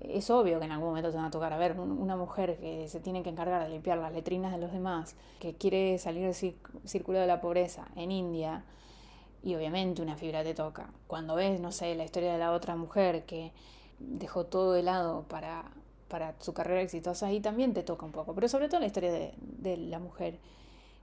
es 0.00 0.30
obvio 0.30 0.58
que 0.58 0.66
en 0.66 0.72
algún 0.72 0.88
momento 0.88 1.10
te 1.10 1.16
van 1.16 1.26
a 1.26 1.30
tocar 1.30 1.52
a 1.52 1.58
ver 1.58 1.78
una 1.78 2.16
mujer 2.16 2.58
que 2.58 2.88
se 2.88 3.00
tiene 3.00 3.22
que 3.22 3.30
encargar 3.30 3.62
de 3.62 3.68
limpiar 3.68 3.98
las 3.98 4.12
letrinas 4.12 4.52
de 4.52 4.58
los 4.58 4.72
demás, 4.72 5.16
que 5.40 5.54
quiere 5.54 5.98
salir 5.98 6.24
del 6.24 6.54
círculo 6.84 7.18
de 7.18 7.26
la 7.26 7.40
pobreza 7.40 7.88
en 7.96 8.10
India, 8.10 8.64
y 9.42 9.54
obviamente 9.54 10.02
una 10.02 10.16
fibra 10.16 10.44
te 10.44 10.54
toca. 10.54 10.90
Cuando 11.06 11.34
ves, 11.34 11.60
no 11.60 11.72
sé, 11.72 11.94
la 11.94 12.04
historia 12.04 12.32
de 12.32 12.38
la 12.38 12.52
otra 12.52 12.76
mujer 12.76 13.24
que 13.24 13.52
dejó 13.98 14.46
todo 14.46 14.72
de 14.72 14.82
lado 14.82 15.24
para, 15.28 15.64
para 16.12 16.34
su 16.40 16.52
carrera 16.52 16.82
exitosa, 16.82 17.28
ahí 17.28 17.40
también 17.40 17.72
te 17.72 17.82
toca 17.82 18.04
un 18.04 18.12
poco. 18.12 18.34
Pero 18.34 18.46
sobre 18.48 18.68
todo 18.68 18.80
la 18.80 18.86
historia 18.86 19.10
de, 19.10 19.32
de 19.38 19.78
la 19.78 19.98
mujer 19.98 20.38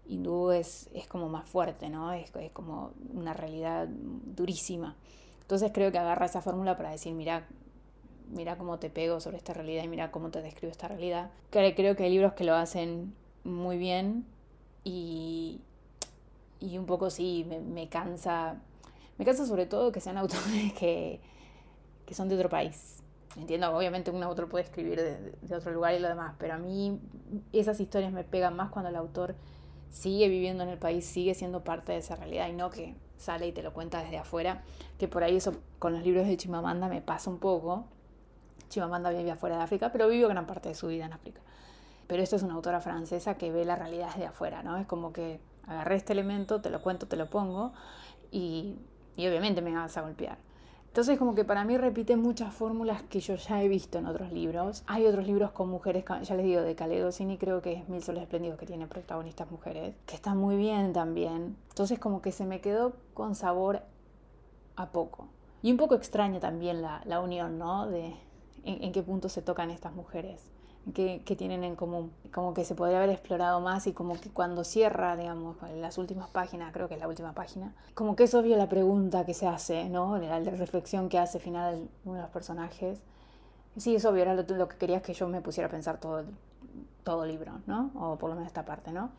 hindú 0.08 0.52
es, 0.52 0.88
es 0.94 1.08
como 1.08 1.30
más 1.30 1.50
fuerte, 1.50 1.90
¿no? 1.90 2.14
Es, 2.14 2.32
es 2.36 2.52
como 2.52 2.92
una 3.12 3.34
realidad 3.34 3.88
durísima. 3.88 4.96
Entonces 5.42 5.72
creo 5.74 5.92
que 5.92 5.98
agarra 5.98 6.28
esa 6.28 6.42
fórmula 6.42 6.78
para 6.78 6.92
decir, 6.92 7.14
mira, 7.14 7.48
mira 8.30 8.56
cómo 8.56 8.78
te 8.78 8.92
pego 8.92 9.20
sobre 9.20 9.38
esta 9.38 9.52
realidad 9.54 9.84
y 9.84 9.88
mira 9.88 10.12
cómo 10.12 10.30
te 10.30 10.44
describo 10.44 10.70
esta 10.72 10.88
realidad. 10.88 11.32
Creo 11.50 11.96
que 11.96 12.04
hay 12.04 12.12
libros 12.12 12.34
que 12.34 12.44
lo 12.44 12.54
hacen 12.54 13.16
muy 13.44 13.80
bien 13.80 14.26
y, 14.84 15.60
y 16.60 16.78
un 16.78 16.86
poco 16.86 17.10
sí, 17.10 17.48
me, 17.68 17.90
cansa. 17.90 18.62
Me 19.18 19.26
cansa 19.26 19.48
sobre 19.48 19.66
todo 19.66 19.92
que 19.92 20.02
sean 20.02 20.18
autores 20.18 20.74
que, 20.80 21.20
que 22.06 22.14
son 22.14 22.30
de 22.30 22.36
otro 22.36 22.50
país. 22.50 23.02
Entiendo, 23.40 23.74
obviamente 23.74 24.12
un 24.12 24.22
autor 24.22 24.50
puede 24.50 24.66
escribir 24.66 25.00
de, 25.00 25.56
otro 25.56 25.72
lugar 25.72 25.94
y 25.94 26.00
lo 26.00 26.10
demás, 26.10 26.36
pero 26.38 26.56
a 26.56 26.58
mí 26.58 27.00
esas 27.54 27.80
historias 27.80 28.12
me 28.12 28.26
pegan 28.26 28.54
más 28.54 28.70
cuando 28.70 28.90
el 28.90 28.98
autor 28.98 29.36
sigue 29.90 30.28
viviendo 30.28 30.64
en 30.64 30.70
el 30.70 30.78
país, 30.78 31.06
sigue 31.06 31.34
siendo 31.34 31.64
parte 31.64 31.94
de 31.94 32.00
esa 32.00 32.18
realidad 32.18 32.50
y 32.50 32.54
no 32.54 32.70
que 32.70 32.96
sale 33.16 33.48
y 33.48 33.54
te 33.54 33.64
lo 33.64 33.72
cuenta 33.72 34.04
desde 34.04 34.18
afuera, 34.18 34.64
que 34.98 35.08
por 35.08 35.24
ahí 35.24 35.38
eso 35.38 35.54
con 35.80 35.94
los 35.94 36.04
libros 36.04 36.28
de 36.28 36.36
Chimamanda 36.36 36.90
me 36.90 37.02
pasa 37.02 37.30
un 37.30 37.40
poco. 37.40 37.86
Chimamanda 38.68 39.10
vive 39.10 39.32
afuera 39.32 39.56
de 39.56 39.64
África, 39.64 39.90
pero 39.92 40.10
vive 40.10 40.28
gran 40.28 40.46
parte 40.46 40.68
de 40.68 40.76
su 40.76 40.88
vida 40.88 41.06
en 41.06 41.14
África. 41.14 41.40
Pero 42.08 42.22
esto 42.22 42.36
es 42.36 42.44
una 42.44 42.56
autora 42.56 42.82
francesa 42.82 43.36
que 43.36 43.52
ve 43.54 43.64
la 43.64 43.78
realidad 43.78 44.10
desde 44.10 44.26
afuera, 44.26 44.64
¿no? 44.64 44.76
Es 44.76 44.86
como 44.86 45.14
que 45.14 45.40
agarré 45.66 45.96
este 45.96 46.12
elemento, 46.12 46.60
te 46.60 46.70
lo 46.70 46.82
cuento, 46.82 47.08
te 47.08 47.16
lo 47.16 47.30
pongo 47.30 47.72
y, 48.32 48.76
y 49.16 49.28
obviamente 49.28 49.62
me 49.62 49.74
vas 49.74 49.96
a 49.96 50.02
golpear. 50.02 50.38
Entonces 50.90 51.20
como 51.20 51.36
que 51.36 51.46
para 51.46 51.64
mí 51.66 51.78
repite 51.78 52.18
muchas 52.18 52.52
fórmulas 52.52 53.04
que 53.04 53.20
yo 53.20 53.36
ya 53.36 53.62
he 53.62 53.68
visto 53.68 54.00
en 54.00 54.08
otros 54.08 54.32
libros. 54.32 54.84
Hay 54.88 55.06
otros 55.06 55.28
libros 55.28 55.52
con 55.52 55.70
mujeres, 55.70 56.04
ya 56.24 56.36
les 56.36 56.46
digo, 56.46 56.62
de 56.62 56.76
Caledo 56.76 57.12
Cini 57.12 57.38
creo 57.38 57.62
que 57.62 57.74
es 57.74 57.88
Mil 57.90 58.02
Soles 58.02 58.24
Espléndidos 58.24 58.58
que 58.58 58.66
tiene 58.66 58.88
protagonistas 58.88 59.52
mujeres, 59.52 59.96
que 60.08 60.16
están 60.16 60.38
muy 60.38 60.58
bien 60.58 60.92
también. 60.92 61.56
Entonces 61.70 62.00
como 62.00 62.24
que 62.24 62.32
se 62.32 62.46
me 62.46 62.60
quedó 62.60 62.94
con 63.14 63.36
sabor 63.36 63.84
a 64.76 64.90
poco. 64.90 65.28
Y 65.62 65.72
un 65.72 65.78
poco 65.78 65.94
extraña 65.94 66.40
también 66.40 66.82
la, 66.82 67.04
la 67.06 67.20
unión, 67.20 67.60
¿no? 67.60 67.88
De 67.88 68.16
en, 68.64 68.84
en, 68.84 68.92
qué 68.92 69.04
punto 69.04 69.30
se 69.30 69.44
tocan 69.44 69.70
estas 69.70 69.94
mujeres 69.94 70.52
que, 70.94 71.36
tienen 71.38 71.64
en 71.64 71.76
común. 71.76 72.12
Como 72.34 72.54
que 72.54 72.66
se 72.66 72.76
podría 72.76 72.98
haber 72.98 73.10
explorado 73.10 73.60
más 73.60 73.88
y 73.88 73.94
como 73.94 74.20
que 74.20 74.30
cuando 74.30 74.64
cierra, 74.64 75.16
digamos, 75.16 75.58
las 75.76 75.98
últimas 75.98 76.30
páginas, 76.30 76.74
creo 76.74 76.88
que 76.88 76.96
es 76.96 77.00
la 77.00 77.08
última 77.08 77.34
página, 77.34 77.74
como 77.94 78.16
que 78.16 78.24
es 78.24 78.34
obvio 78.34 78.58
la 78.58 78.70
pregunta 78.70 79.26
que 79.26 79.34
se 79.34 79.48
hace, 79.48 79.90
¿no? 79.90 80.18
La, 80.18 80.40
reflexión 80.40 81.10
que 81.10 81.20
hace 81.20 81.38
al 81.38 81.44
final 81.44 81.90
uno 82.06 82.16
de 82.16 82.22
los 82.22 82.32
personajes. 82.32 83.02
Sí, 83.78 83.96
es 83.96 84.06
obvio, 84.06 84.24
era 84.24 84.34
lo, 84.34 84.68
que 84.68 84.78
querías 84.78 85.02
que 85.02 85.14
yo 85.14 85.28
me 85.28 85.42
pusiera 85.42 85.68
a 85.68 85.72
pensar 85.72 86.00
todo, 86.00 86.24
todo 87.04 87.24
el 87.24 87.32
libro, 87.32 87.54
¿no? 87.68 87.92
O 87.96 88.18
por 88.18 88.30
lo 88.30 88.36
menos 88.36 88.48
esta 88.48 88.66
parte, 88.66 88.92
¿no? 88.92 89.12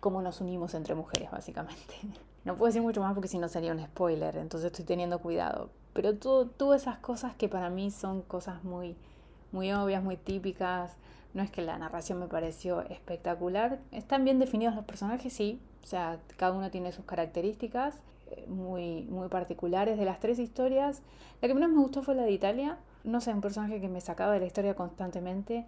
Cómo 0.00 0.22
nos 0.22 0.40
unimos 0.40 0.74
entre 0.74 0.94
mujeres, 0.94 1.30
básicamente. 1.30 1.94
No 2.44 2.56
puedo 2.56 2.68
decir 2.68 2.80
mucho 2.80 3.02
más 3.02 3.12
porque 3.12 3.28
si 3.28 3.36
no 3.36 3.46
sería 3.48 3.72
un 3.72 3.84
spoiler, 3.84 4.36
entonces 4.38 4.68
estoy 4.68 4.86
teniendo 4.86 5.18
cuidado. 5.18 5.68
Pero 5.92 6.16
tuvo 6.16 6.72
esas 6.72 6.96
cosas 6.98 7.34
que 7.34 7.46
para 7.46 7.68
mí 7.68 7.90
son 7.90 8.22
cosas 8.22 8.64
muy, 8.64 8.96
muy 9.52 9.72
obvias, 9.72 10.02
muy 10.02 10.16
típicas. 10.16 10.96
No 11.34 11.42
es 11.42 11.50
que 11.50 11.62
la 11.62 11.78
narración 11.78 12.18
me 12.18 12.26
pareció 12.26 12.82
espectacular. 12.82 13.78
Están 13.92 14.24
bien 14.24 14.38
definidos 14.38 14.74
los 14.74 14.84
personajes, 14.84 15.32
sí. 15.32 15.60
O 15.82 15.86
sea, 15.86 16.18
cada 16.36 16.52
uno 16.52 16.70
tiene 16.70 16.92
sus 16.92 17.04
características 17.04 18.02
eh, 18.30 18.44
muy, 18.48 19.02
muy 19.04 19.28
particulares. 19.28 19.98
De 19.98 20.04
las 20.04 20.20
tres 20.20 20.38
historias, 20.38 21.02
la 21.40 21.48
que 21.48 21.54
menos 21.54 21.70
me 21.70 21.80
gustó 21.80 22.02
fue 22.02 22.14
la 22.14 22.22
de 22.22 22.32
Italia. 22.32 22.78
No 23.04 23.20
sé, 23.20 23.32
un 23.32 23.40
personaje 23.40 23.80
que 23.80 23.88
me 23.88 24.00
sacaba 24.00 24.32
de 24.32 24.40
la 24.40 24.46
historia 24.46 24.74
constantemente. 24.74 25.66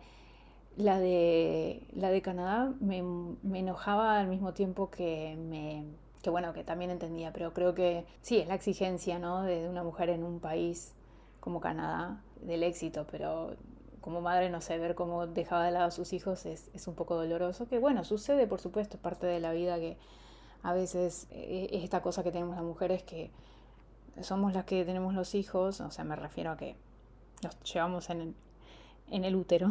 La 0.76 0.98
de, 0.98 1.82
la 1.94 2.10
de 2.10 2.22
Canadá 2.22 2.72
me, 2.80 3.02
me 3.02 3.58
enojaba 3.58 4.18
al 4.18 4.28
mismo 4.28 4.54
tiempo 4.54 4.90
que 4.90 5.36
me 5.36 5.84
que 6.22 6.30
bueno, 6.30 6.52
que 6.52 6.64
también 6.64 6.90
entendía, 6.90 7.32
pero 7.32 7.52
creo 7.54 7.74
que 7.74 8.04
sí, 8.20 8.38
es 8.38 8.48
la 8.48 8.54
exigencia, 8.54 9.18
¿no? 9.18 9.42
De, 9.42 9.68
una 9.68 9.82
mujer 9.82 10.10
en 10.10 10.22
un 10.22 10.40
país 10.40 10.94
como 11.40 11.60
Canadá, 11.60 12.22
del 12.42 12.62
éxito, 12.62 13.06
pero 13.10 13.56
como 14.00 14.20
madre, 14.20 14.50
no 14.50 14.60
sé, 14.60 14.78
ver 14.78 14.94
cómo 14.94 15.26
dejaba 15.26 15.64
de 15.64 15.72
lado 15.72 15.86
a 15.86 15.90
sus 15.90 16.12
hijos 16.12 16.46
es, 16.46 16.70
un 16.86 16.94
poco 16.94 17.16
doloroso, 17.16 17.66
que 17.66 17.78
bueno, 17.78 18.04
sucede, 18.04 18.46
por 18.46 18.60
supuesto, 18.60 18.96
es 18.96 19.02
parte 19.02 19.26
de 19.26 19.40
la 19.40 19.52
vida 19.52 19.78
que 19.78 19.98
a 20.62 20.72
veces 20.72 21.26
eh, 21.30 21.68
es 21.70 21.84
esta 21.84 22.02
cosa 22.02 22.22
que 22.22 22.32
tenemos 22.32 22.56
las 22.56 22.64
mujeres 22.64 23.02
que 23.02 23.30
somos 24.22 24.52
las 24.52 24.64
que 24.64 24.84
tenemos 24.84 25.14
los 25.14 25.34
hijos, 25.34 25.80
o 25.80 25.90
sea, 25.90 26.04
me 26.04 26.16
refiero 26.16 26.50
a 26.50 26.56
que 26.56 26.76
los 27.42 27.58
llevamos 27.62 28.10
en 28.10 28.20
el, 28.20 28.34
en 29.10 29.24
el 29.24 29.34
útero. 29.36 29.70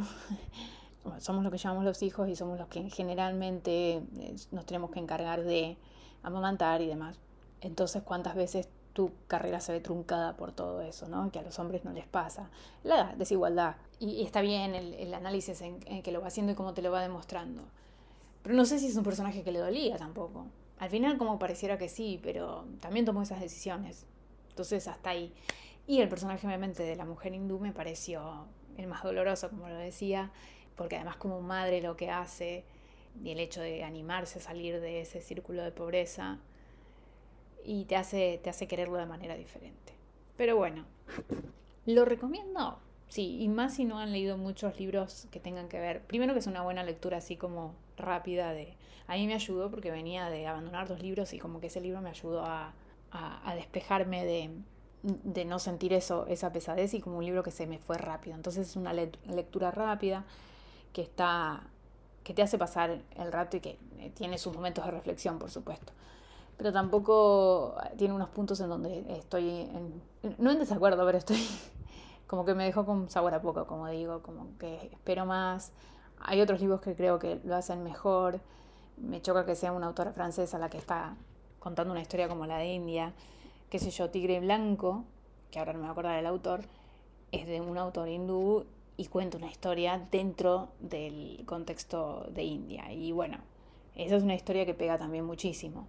somos 1.20 1.44
los 1.44 1.52
que 1.52 1.58
llevamos 1.58 1.84
los 1.84 2.02
hijos 2.04 2.30
y 2.30 2.36
somos 2.36 2.58
los 2.60 2.68
que 2.68 2.90
generalmente 2.90 3.98
eh, 3.98 4.36
nos 4.52 4.66
tenemos 4.66 4.92
que 4.92 5.00
encargar 5.00 5.44
de 5.44 5.78
amamantar 6.24 6.82
y 6.82 6.88
demás. 6.88 7.20
Entonces, 7.62 8.04
¿cuántas 8.04 8.36
veces 8.36 8.70
tu 8.94 9.12
carrera 9.28 9.60
se 9.60 9.72
ve 9.72 9.80
truncada 9.80 10.36
por 10.36 10.52
todo 10.52 10.82
eso, 10.82 11.08
¿no? 11.08 11.32
Que 11.32 11.40
a 11.40 11.42
los 11.42 11.60
hombres 11.60 11.86
no 11.86 11.92
les 11.92 12.08
pasa. 12.08 12.50
La 12.84 13.16
desigualdad. 13.16 13.76
Y, 14.00 14.24
está 14.24 14.42
bien 14.42 14.76
el, 14.76 15.14
análisis 15.14 15.62
en, 15.62 15.80
que 15.80 16.12
lo 16.12 16.22
va 16.22 16.28
haciendo 16.28 16.52
y 16.52 16.56
cómo 16.56 16.74
te 16.74 16.82
lo 16.82 16.92
va 16.92 17.02
demostrando. 17.02 17.64
Pero 18.44 18.56
no 18.56 18.66
sé 18.66 18.80
si 18.80 18.88
es 18.88 18.96
un 18.96 19.04
personaje 19.04 19.44
que 19.44 19.52
le 19.52 19.60
dolía 19.60 19.98
tampoco. 19.98 20.48
Al 20.80 20.90
final 20.90 21.18
como 21.18 21.40
pareciera 21.40 21.78
que 21.78 21.90
sí, 21.90 22.20
pero 22.24 22.66
también 22.80 23.06
tomó 23.06 23.22
esas 23.22 23.42
decisiones. 23.42 24.06
Entonces 24.50 24.88
hasta 24.88 25.12
ahí. 25.12 25.34
Y 25.88 26.02
el 26.02 26.10
personaje 26.10 26.46
obviamente 26.48 26.84
de 26.84 26.96
la 26.96 27.06
mujer 27.06 27.34
hindú 27.34 27.60
me 27.60 27.74
pareció 27.74 28.46
el 28.78 28.88
más 28.88 29.04
doloroso, 29.04 29.50
como 29.50 29.68
lo 29.68 29.76
decía, 29.76 30.32
porque 30.76 30.96
además 30.96 31.18
como 31.18 31.42
madre 31.42 31.82
lo 31.82 31.98
que 31.98 32.10
hace 32.10 32.64
y 33.24 33.32
el 33.32 33.40
hecho 33.40 33.62
de 33.62 33.84
animarse 33.84 34.40
a 34.40 34.42
salir 34.42 34.80
de 34.80 35.02
ese 35.02 35.22
círculo 35.22 35.64
de 35.64 35.72
pobreza 35.72 36.40
y 37.64 37.86
te 37.86 37.96
hace, 37.96 38.40
te 38.44 38.50
hace 38.50 38.68
quererlo 38.68 38.98
de 38.98 39.06
manera 39.06 39.36
diferente. 39.36 39.94
Pero 40.38 40.56
bueno, 40.56 40.86
¿lo 41.86 42.06
recomiendo? 42.06 42.80
Sí, 43.08 43.42
y 43.42 43.48
más 43.48 43.76
si 43.76 43.86
no 43.86 44.00
han 44.00 44.12
leído 44.12 44.38
muchos 44.38 44.80
libros 44.80 45.28
que 45.32 45.40
tengan 45.40 45.68
que 45.68 45.80
ver. 45.80 46.02
Primero 46.04 46.34
que 46.34 46.40
es 46.40 46.48
una 46.48 46.62
buena 46.62 46.84
lectura 46.84 47.18
así 47.18 47.36
como 47.36 47.74
rápida 47.98 48.54
de... 48.54 48.76
A 49.08 49.16
mí 49.16 49.26
me 49.26 49.34
ayudó 49.34 49.72
porque 49.72 49.90
venía 49.90 50.30
de 50.30 50.46
abandonar 50.46 50.88
dos 50.88 51.02
libros 51.02 51.34
y 51.34 51.40
como 51.40 51.60
que 51.60 51.68
ese 51.68 51.82
libro 51.82 52.00
me 52.02 52.10
ayudó 52.10 52.46
a, 52.46 52.74
a, 53.12 53.56
despejarme 53.56 54.24
de, 54.24 54.52
de, 55.02 55.46
no 55.46 55.58
sentir 55.58 55.94
eso, 55.94 56.28
esa 56.28 56.52
pesadez 56.52 56.94
y 56.94 57.02
como 57.02 57.18
un 57.18 57.26
libro 57.26 57.42
que 57.42 57.50
se 57.50 57.66
me 57.66 57.80
fue 57.80 57.98
rápido. 57.98 58.36
Entonces 58.36 58.70
es 58.70 58.76
una 58.76 58.94
lectura 58.94 59.72
rápida 59.72 60.26
que 60.94 61.02
está 61.02 61.64
que 62.24 62.36
te 62.36 62.44
hace 62.44 62.60
pasar 62.60 63.02
el 63.16 63.32
rato 63.32 63.58
y 63.58 63.60
que 63.60 63.80
eh, 63.98 64.12
tiene 64.14 64.38
sus 64.38 64.54
momentos 64.54 64.86
de 64.86 64.92
reflexión, 64.92 65.40
por 65.40 65.50
supuesto. 65.50 65.94
Pero 66.60 66.74
tampoco 66.74 67.78
eh, 67.86 67.96
tiene 67.98 68.14
unos 68.14 68.28
puntos 68.30 68.60
en 68.60 68.68
donde 68.68 69.06
estoy, 69.18 69.70
no 70.38 70.52
en 70.52 70.60
desacuerdo, 70.60 71.06
pero 71.06 71.18
estoy 71.18 71.38
como 72.28 72.44
que 72.44 72.54
me 72.54 72.66
dejó 72.66 72.86
con 72.86 73.10
sabor 73.10 73.34
a 73.34 73.42
poco, 73.42 73.66
como 73.66 73.88
digo, 73.88 74.22
como 74.22 74.58
que 74.60 74.90
espero 74.92 75.26
más. 75.26 75.72
Hay 76.20 76.42
otros 76.42 76.60
libros 76.60 76.82
que 76.82 76.96
creo 76.96 77.18
que 77.18 77.40
lo 77.46 77.56
hacen 77.56 77.82
mejor. 77.82 78.42
Me 78.98 79.22
choca 79.22 79.46
que 79.46 79.56
sea 79.56 79.72
una 79.72 79.88
autora 79.88 80.12
francesa 80.12 80.60
la 80.60 80.70
que 80.70 80.78
está 80.78 81.16
contando 81.60 81.94
una 81.94 82.02
historia 82.02 82.28
como 82.28 82.46
la 82.46 82.58
de 82.58 82.74
India. 82.74 83.14
Qué 83.70 83.80
sé 83.80 83.90
yo, 83.90 84.10
Tigre 84.10 84.42
Blanco, 84.42 85.06
que 85.52 85.60
ahora 85.60 85.72
no 85.72 85.80
me 85.80 85.84
voy 85.84 85.90
a 85.90 85.92
acordar 85.94 86.18
del 86.18 86.26
autor, 86.26 86.66
es 87.32 87.48
de 87.48 87.62
un 87.62 87.78
autor 87.78 88.10
hindú 88.10 88.66
y 88.98 89.06
cuenta 89.06 89.38
una 89.38 89.48
historia 89.48 90.06
dentro 90.12 90.74
del 90.82 91.44
contexto 91.46 92.28
de 92.32 92.44
India. 92.44 92.92
Y 92.92 93.14
bueno, 93.14 93.38
esa 93.96 94.18
es 94.18 94.24
una 94.24 94.36
historia 94.36 94.66
que 94.66 94.74
pega 94.74 94.98
también 94.98 95.24
muchísimo, 95.24 95.88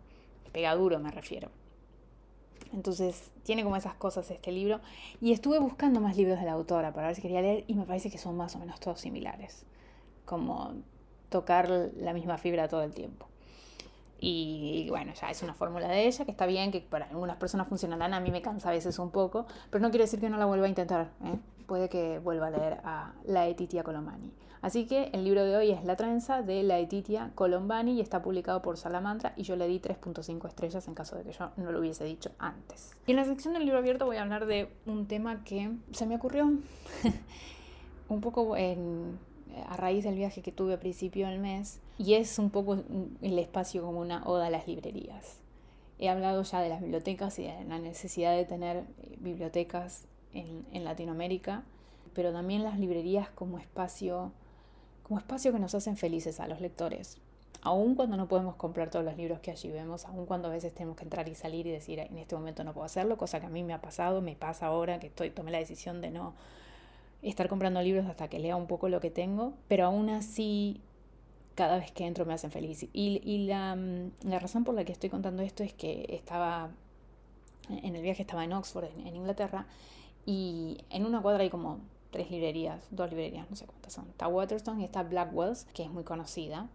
pega 0.53 0.75
duro 0.75 0.99
me 0.99 1.11
refiero. 1.11 1.51
Entonces 2.73 3.33
tiene 3.43 3.65
como 3.65 3.77
esas 3.77 3.95
cosas 3.95 4.31
este 4.31 4.53
libro. 4.53 4.81
Y 5.21 5.33
estuve 5.33 5.59
buscando 5.59 6.01
más 6.01 6.17
libros 6.17 6.39
de 6.39 6.47
la 6.47 6.53
autora 6.53 6.93
para 6.93 7.09
ver 7.09 7.17
si 7.17 7.23
quería 7.23 7.43
leer 7.43 7.65
y 7.67 7.75
me 7.75 7.85
parece 7.85 8.11
que 8.11 8.19
son 8.19 8.37
más 8.37 8.55
o 8.57 8.59
menos 8.59 8.79
todos 8.81 9.01
similares. 9.01 9.65
Como 10.25 10.75
tocar 11.29 11.69
la 11.69 12.13
misma 12.13 12.39
fibra 12.39 12.69
todo 12.69 12.83
el 12.83 12.93
tiempo. 12.93 13.30
Y, 14.21 14.87
bueno, 14.91 15.13
ya 15.19 15.31
es 15.31 15.43
una 15.43 15.55
fórmula 15.55 15.89
de 15.89 16.07
ella 16.07 16.25
que 16.27 16.31
está 16.31 16.45
bien, 16.45 16.71
que 16.71 16.81
para 16.81 17.07
algunas 17.07 17.37
personas 17.37 17.69
funcionarán, 17.69 18.13
a 18.13 18.21
mí 18.21 18.31
me 18.31 18.43
cansa 18.43 18.69
a 18.69 18.73
veces 18.73 18.99
un 18.99 19.11
poco, 19.11 19.47
pero 19.71 19.81
no 19.81 19.91
quiere 19.91 20.05
decir 20.05 20.21
que 20.21 20.29
no 20.29 20.37
la 20.37 20.45
vuelva 20.45 20.67
a 20.67 20.69
intentar. 20.69 21.09
¿eh? 21.25 21.39
Puede 21.67 21.89
que 21.89 22.19
vuelva 22.19 22.49
a 22.49 22.51
leer 22.51 22.81
a 22.85 23.15
La 23.25 23.47
Etitia 23.47 23.83
Colombani. 23.83 24.31
Así 24.61 24.87
que 24.87 25.09
el 25.15 25.25
libro 25.25 25.43
de 25.43 25.57
hoy 25.57 25.71
es 25.71 25.85
La 25.85 25.97
trenza 25.97 26.43
de 26.43 26.63
La 26.63 26.79
Etitia 26.79 27.31
Colombani 27.35 27.93
y 27.95 28.01
está 28.03 28.21
publicado 28.21 28.61
por 28.61 28.77
Salamantra 28.77 29.33
y 29.37 29.45
yo 29.45 29.57
le 29.57 29.67
di 29.67 29.81
3.5 29.81 30.47
estrellas 30.49 30.87
en 30.87 30.95
caso 30.95 31.17
de 31.17 31.23
que 31.23 31.33
yo 31.33 31.51
no 31.57 31.73
lo 31.73 31.81
hubiese 31.81 32.05
dicho 32.05 32.31
antes. 32.39 32.95
Y 33.07 33.13
en 33.13 33.17
la 33.17 33.25
sección 33.25 33.55
del 33.55 33.65
libro 33.65 33.79
abierto 33.79 34.05
voy 34.05 34.19
a 34.19 34.23
hablar 34.23 34.45
de 34.45 34.69
un 34.85 35.07
tema 35.07 35.43
que 35.45 35.71
se 35.93 36.05
me 36.05 36.17
ocurrió 36.17 36.45
un 38.11 38.21
poco 38.21 38.55
a 38.55 39.77
raíz 39.79 40.05
del 40.05 40.17
viaje 40.17 40.43
que 40.43 40.53
tuve 40.53 40.75
a 40.75 40.79
principio 40.79 41.27
del 41.27 41.39
mes 41.39 41.81
y 42.01 42.15
es 42.15 42.39
un 42.39 42.49
poco 42.49 42.79
el 43.21 43.39
espacio 43.39 43.83
como 43.83 44.01
una 44.01 44.25
oda 44.25 44.47
a 44.47 44.51
las 44.51 44.67
librerías. 44.67 45.37
He 45.99 46.09
hablado 46.09 46.43
ya 46.45 46.63
de 46.63 46.71
las 46.71 46.81
bibliotecas 46.81 47.39
y 47.39 47.43
de 47.43 47.65
la 47.65 47.79
necesidad 47.79 48.35
de 48.35 48.47
tener 48.47 48.79
eh, 48.79 49.17
bibliotecas 49.19 50.07
en, 50.33 50.65
en 50.73 50.85
Latinoamérica, 50.85 51.63
pero 52.15 52.33
también 52.33 52.65
las 52.65 52.79
librerías 52.79 53.29
como 53.29 53.59
espacio, 53.59 54.33
como 55.03 55.19
espacio 55.21 55.53
que 55.53 55.59
nos 55.59 55.75
hacen 55.75 55.99
felices 55.99 56.41
a 56.41 56.49
los 56.49 56.63
lectores. 56.63 57.19
Aun 57.61 57.95
cuando 57.95 58.17
no 58.17 58.29
podemos 58.29 58.57
comprar 58.57 58.89
todos 58.89 59.05
los 59.05 59.19
libros 59.19 59.41
que 59.41 59.51
allí 59.51 59.71
vemos, 59.71 60.07
aun 60.07 60.25
cuando 60.25 60.49
a 60.49 60.53
veces 60.53 60.73
tenemos 60.73 60.97
que 60.97 61.05
entrar 61.05 61.29
y 61.29 61.35
salir 61.35 61.67
y 61.67 61.71
decir 61.71 61.99
en 61.99 62.17
este 62.17 62.35
momento 62.35 62.65
no 62.65 62.73
puedo 62.73 62.87
hacerlo, 62.87 63.19
cosa 63.19 63.41
que 63.41 63.47
a 63.47 63.51
mí 63.51 63.63
me 63.63 63.75
ha 63.75 63.83
pasado, 63.83 64.23
me 64.23 64.37
pasa 64.37 64.69
ahora 64.69 65.01
que 65.01 65.09
estoy, 65.09 65.29
tomé 65.29 65.51
la 65.51 65.59
decisión 65.59 66.01
de 66.01 66.11
no 66.11 66.33
estar 67.21 67.47
comprando 67.51 67.83
libros 67.83 68.07
hasta 68.07 68.29
que 68.29 68.39
lea 68.39 68.57
un 68.57 68.69
poco 68.69 68.89
lo 68.89 69.01
que 69.01 69.11
tengo, 69.11 69.53
pero 69.69 69.85
aún 69.85 70.09
así 70.09 70.81
cada 71.61 71.77
vez 71.77 71.93
que 71.93 72.07
entro 72.07 72.25
me 72.25 72.33
hacen 72.33 72.51
feliz. 72.51 72.85
Y, 72.95 73.21
y 73.23 73.45
la, 73.45 73.77
mm, 73.77 74.13
la, 74.31 74.39
razón 74.39 74.65
por 74.65 74.75
la 74.75 74.83
que 74.87 74.93
estoy 74.93 75.11
contando 75.11 75.43
esto 75.43 75.63
es 75.63 75.75
que 75.75 76.07
estaba, 76.09 76.71
en 77.69 77.95
el 77.95 78.01
viaje 78.01 78.23
estaba 78.23 78.45
en 78.45 78.55
Oxford, 78.55 78.87
en, 79.05 79.15
Inglaterra, 79.15 79.67
y 80.25 80.79
en 80.89 81.05
una 81.05 81.21
cuadra 81.21 81.43
hay 81.43 81.51
como 81.51 81.81
tres 82.13 82.31
librerías, 82.31 82.89
dos 82.91 83.11
librerías, 83.11 83.51
no 83.51 83.57
sé 83.57 83.67
cuántas 83.67 83.93
son. 83.93 84.09
Está 84.09 84.27
Waterstone 84.27 84.81
y 84.81 84.85
está 84.87 85.03
Blackwell's, 85.03 85.67
que 85.75 85.83
es 85.83 85.91
muy 85.91 86.03
conocida 86.03 86.71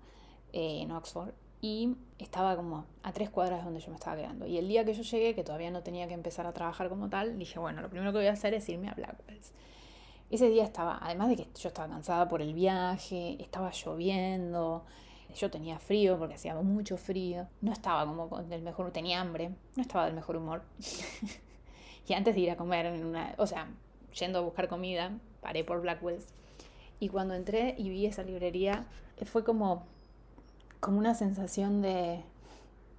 eh, 0.53 0.81
en 0.81 0.91
Oxford. 0.91 1.33
Y 1.61 1.95
estaba 2.19 2.55
como 2.55 2.85
a 3.01 3.11
tres 3.11 3.31
cuadras 3.31 3.61
de 3.61 3.65
donde 3.65 3.79
yo 3.79 3.89
me 3.89 3.95
estaba 3.95 4.15
quedando. 4.17 4.45
Y 4.45 4.59
el 4.59 4.67
día 4.67 4.85
que 4.85 4.93
yo 4.93 5.01
llegué, 5.01 5.33
que 5.33 5.43
todavía 5.43 5.71
no 5.71 5.81
tenía 5.81 6.07
que 6.07 6.13
empezar 6.13 6.45
a 6.45 6.53
trabajar 6.53 6.89
como 6.89 7.09
tal, 7.09 7.39
dije, 7.39 7.57
bueno, 7.57 7.81
lo 7.81 7.89
primero 7.89 8.11
que 8.11 8.19
voy 8.19 8.27
a 8.27 8.33
hacer 8.33 8.53
es 8.53 8.69
irme 8.69 8.89
a 8.89 8.93
Blackwell's. 8.93 9.51
Ese 10.29 10.49
día 10.49 10.63
estaba, 10.63 10.97
además 11.01 11.29
de 11.29 11.35
que 11.35 11.47
yo 11.55 11.69
estaba 11.69 11.87
cansada 11.87 12.27
por 12.27 12.41
el 12.41 12.53
viaje, 12.53 13.37
estaba 13.39 13.71
lloviendo, 13.71 14.83
yo 15.35 15.51
tenía 15.51 15.77
frío 15.79 16.17
porque 16.17 16.35
hacía 16.35 16.55
mucho 16.55 16.97
frío, 16.97 17.47
no 17.61 17.71
estaba 17.71 18.05
como 18.05 18.27
del 18.43 18.61
mejor, 18.61 18.91
tenía 18.91 19.21
hambre, 19.21 19.51
no 19.75 19.81
estaba 19.81 20.05
del 20.05 20.15
mejor 20.15 20.37
humor. 20.37 20.63
y 22.07 22.13
antes 22.13 22.35
de 22.35 22.41
ir 22.41 22.51
a 22.51 22.57
comer, 22.57 22.85
en 22.87 23.05
una, 23.05 23.35
o 23.37 23.45
sea, 23.45 23.67
yendo 24.19 24.39
a 24.39 24.41
buscar 24.41 24.67
comida, 24.67 25.11
paré 25.41 25.63
por 25.63 25.81
Blackwell's. 25.81 26.33
Y 26.99 27.09
cuando 27.09 27.33
entré 27.33 27.75
y 27.77 27.89
vi 27.89 28.05
esa 28.05 28.23
librería, 28.23 28.85
fue 29.25 29.43
como, 29.43 29.85
como 30.79 30.97
una 30.97 31.13
sensación 31.13 31.81
de, 31.81 32.21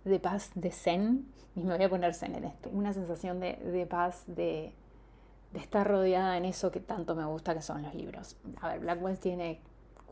de 0.05 0.21
paz, 0.21 0.51
de 0.55 0.71
zen, 0.71 1.27
y 1.55 1.61
me 1.61 1.75
voy 1.75 1.85
a 1.85 1.89
poner 1.89 2.15
zen 2.15 2.35
en 2.35 2.45
esto, 2.45 2.69
una 2.71 2.93
sensación 2.93 3.41
de, 3.41 3.55
de 3.57 3.87
paz, 3.87 4.25
de, 4.27 4.75
de 5.57 5.63
estar 5.63 5.89
rodeada 5.89 6.37
en 6.37 6.45
eso 6.45 6.71
que 6.71 6.81
tanto 6.81 7.15
me 7.15 7.25
gusta 7.25 7.55
que 7.55 7.63
son 7.63 7.83
los 7.83 7.95
libros. 7.95 8.37
A 8.61 8.69
ver, 8.69 8.81
Blackwell 8.81 9.19
tiene 9.19 9.59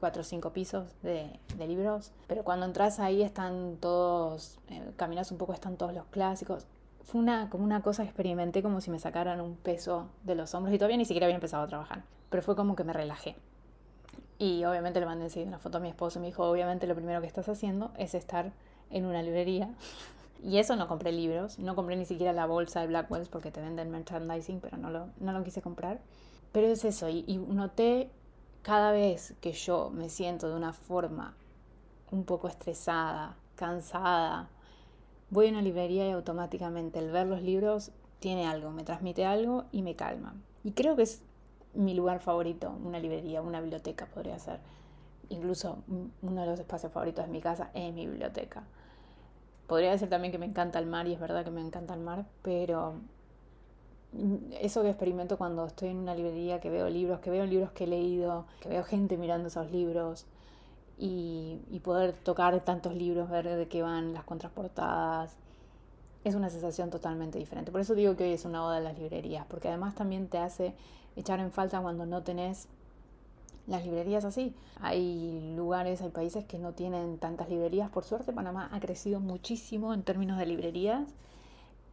cuatro 0.00 0.22
o 0.22 0.24
cinco 0.24 0.54
pisos 0.54 0.86
de, 1.02 1.38
libros, 1.58 2.12
pero 2.26 2.44
cuando 2.44 2.64
entras 2.64 2.98
ahí 2.98 3.20
están 3.20 3.76
todos, 3.78 4.58
eh, 4.68 4.82
caminas 4.96 5.30
un 5.32 5.36
poco, 5.36 5.52
están 5.52 5.76
todos 5.76 5.92
los 5.92 6.06
clásicos. 6.06 6.66
Fue 7.02 7.20
una, 7.20 7.50
como 7.50 7.62
una 7.62 7.82
cosa 7.82 8.04
que 8.04 8.08
experimenté 8.08 8.62
como 8.62 8.80
si 8.80 8.90
me 8.90 8.98
sacaran 8.98 9.42
un 9.42 9.56
peso 9.56 10.08
de 10.22 10.34
los 10.34 10.54
hombros 10.54 10.74
y 10.74 10.78
todavía 10.78 10.96
ni 10.96 11.04
siquiera 11.04 11.26
había 11.26 11.34
empezado 11.34 11.62
a 11.62 11.68
trabajar, 11.68 12.04
pero 12.30 12.42
fue 12.42 12.56
como 12.56 12.74
que 12.74 12.84
me 12.84 12.94
relajé. 12.94 13.36
Y 14.38 14.64
obviamente 14.64 14.98
le 14.98 15.04
mandé 15.04 15.26
enseguida 15.26 15.48
una 15.48 15.58
foto 15.58 15.76
a 15.76 15.80
mi 15.82 15.90
esposo 15.90 16.18
y 16.18 16.22
me 16.22 16.28
dijo, 16.28 16.48
obviamente 16.48 16.86
lo 16.86 16.94
primero 16.94 17.20
que 17.20 17.26
estás 17.26 17.50
haciendo 17.50 17.92
es 17.98 18.14
estar 18.14 18.52
en 18.88 19.04
una 19.04 19.22
librería. 19.22 19.68
Y 20.44 20.58
eso 20.58 20.76
no 20.76 20.88
compré 20.88 21.10
libros, 21.10 21.58
no 21.58 21.74
compré 21.74 21.96
ni 21.96 22.04
siquiera 22.04 22.34
la 22.34 22.46
bolsa 22.46 22.80
de 22.80 22.88
Blackwells 22.88 23.28
porque 23.28 23.50
te 23.50 23.62
venden 23.62 23.90
merchandising, 23.90 24.60
pero 24.60 24.76
no 24.76 24.90
lo, 24.90 25.08
no 25.18 25.32
lo 25.32 25.42
quise 25.42 25.62
comprar. 25.62 26.00
Pero 26.52 26.66
es 26.66 26.84
eso, 26.84 27.08
y, 27.08 27.24
y 27.26 27.38
noté 27.38 28.10
cada 28.62 28.92
vez 28.92 29.34
que 29.40 29.52
yo 29.52 29.90
me 29.90 30.08
siento 30.08 30.48
de 30.48 30.54
una 30.54 30.72
forma 30.72 31.34
un 32.10 32.24
poco 32.24 32.48
estresada, 32.48 33.36
cansada, 33.56 34.50
voy 35.30 35.46
a 35.46 35.50
una 35.50 35.62
librería 35.62 36.06
y 36.06 36.12
automáticamente 36.12 36.98
el 36.98 37.10
ver 37.10 37.26
los 37.26 37.42
libros 37.42 37.90
tiene 38.20 38.46
algo, 38.46 38.70
me 38.70 38.84
transmite 38.84 39.24
algo 39.24 39.64
y 39.72 39.82
me 39.82 39.96
calma. 39.96 40.34
Y 40.62 40.72
creo 40.72 40.94
que 40.94 41.02
es 41.02 41.22
mi 41.74 41.94
lugar 41.94 42.20
favorito, 42.20 42.74
una 42.84 42.98
librería, 42.98 43.42
una 43.42 43.60
biblioteca 43.60 44.06
podría 44.06 44.38
ser. 44.38 44.60
Incluso 45.28 45.78
uno 46.22 46.40
de 46.42 46.46
los 46.46 46.60
espacios 46.60 46.92
favoritos 46.92 47.24
de 47.26 47.32
mi 47.32 47.40
casa 47.40 47.70
es 47.74 47.92
mi 47.92 48.06
biblioteca. 48.06 48.62
Podría 49.66 49.90
decir 49.90 50.08
también 50.08 50.32
que 50.32 50.38
me 50.38 50.46
encanta 50.46 50.78
el 50.78 50.86
mar 50.86 51.06
y 51.06 51.12
es 51.14 51.20
verdad 51.20 51.44
que 51.44 51.50
me 51.50 51.60
encanta 51.60 51.94
el 51.94 52.00
mar, 52.00 52.26
pero 52.42 52.96
eso 54.60 54.82
que 54.82 54.90
experimento 54.90 55.36
cuando 55.38 55.66
estoy 55.66 55.88
en 55.88 55.98
una 55.98 56.14
librería, 56.14 56.60
que 56.60 56.70
veo 56.70 56.88
libros, 56.88 57.20
que 57.20 57.30
veo 57.30 57.46
libros 57.46 57.72
que 57.72 57.84
he 57.84 57.86
leído, 57.86 58.46
que 58.60 58.68
veo 58.68 58.84
gente 58.84 59.16
mirando 59.16 59.48
esos 59.48 59.70
libros 59.70 60.26
y, 60.98 61.60
poder 61.82 62.12
tocar 62.12 62.58
tantos 62.60 62.94
libros, 62.94 63.28
ver 63.28 63.48
de 63.56 63.68
qué 63.68 63.82
van 63.82 64.14
las 64.14 64.24
contraportadas, 64.24 65.36
es 66.22 66.34
una 66.34 66.48
sensación 66.48 66.90
totalmente 66.90 67.38
diferente. 67.38 67.72
Por 67.72 67.80
eso 67.80 67.94
digo 67.94 68.16
que 68.16 68.24
hoy 68.24 68.32
es 68.32 68.44
una 68.44 68.64
oda 68.64 68.76
de 68.76 68.82
las 68.82 68.98
librerías, 68.98 69.44
porque 69.46 69.68
además 69.68 69.94
también 69.94 70.28
te 70.28 70.38
hace 70.38 70.74
echar 71.16 71.40
en 71.40 71.50
falta 71.50 71.80
cuando 71.80 72.06
no 72.06 72.22
tenés 72.22 72.68
las 73.66 73.84
librerías 73.84 74.24
así. 74.24 74.54
Hay 74.80 75.54
lugares, 75.56 76.02
hay 76.02 76.10
países 76.10 76.44
que 76.44 76.58
no 76.58 76.72
tienen 76.72 77.18
tantas 77.18 77.48
librerías. 77.48 77.90
Por 77.90 78.04
suerte, 78.04 78.32
Panamá 78.32 78.68
ha 78.72 78.80
crecido 78.80 79.20
muchísimo 79.20 79.94
en 79.94 80.02
términos 80.02 80.38
de 80.38 80.46
librerías 80.46 81.08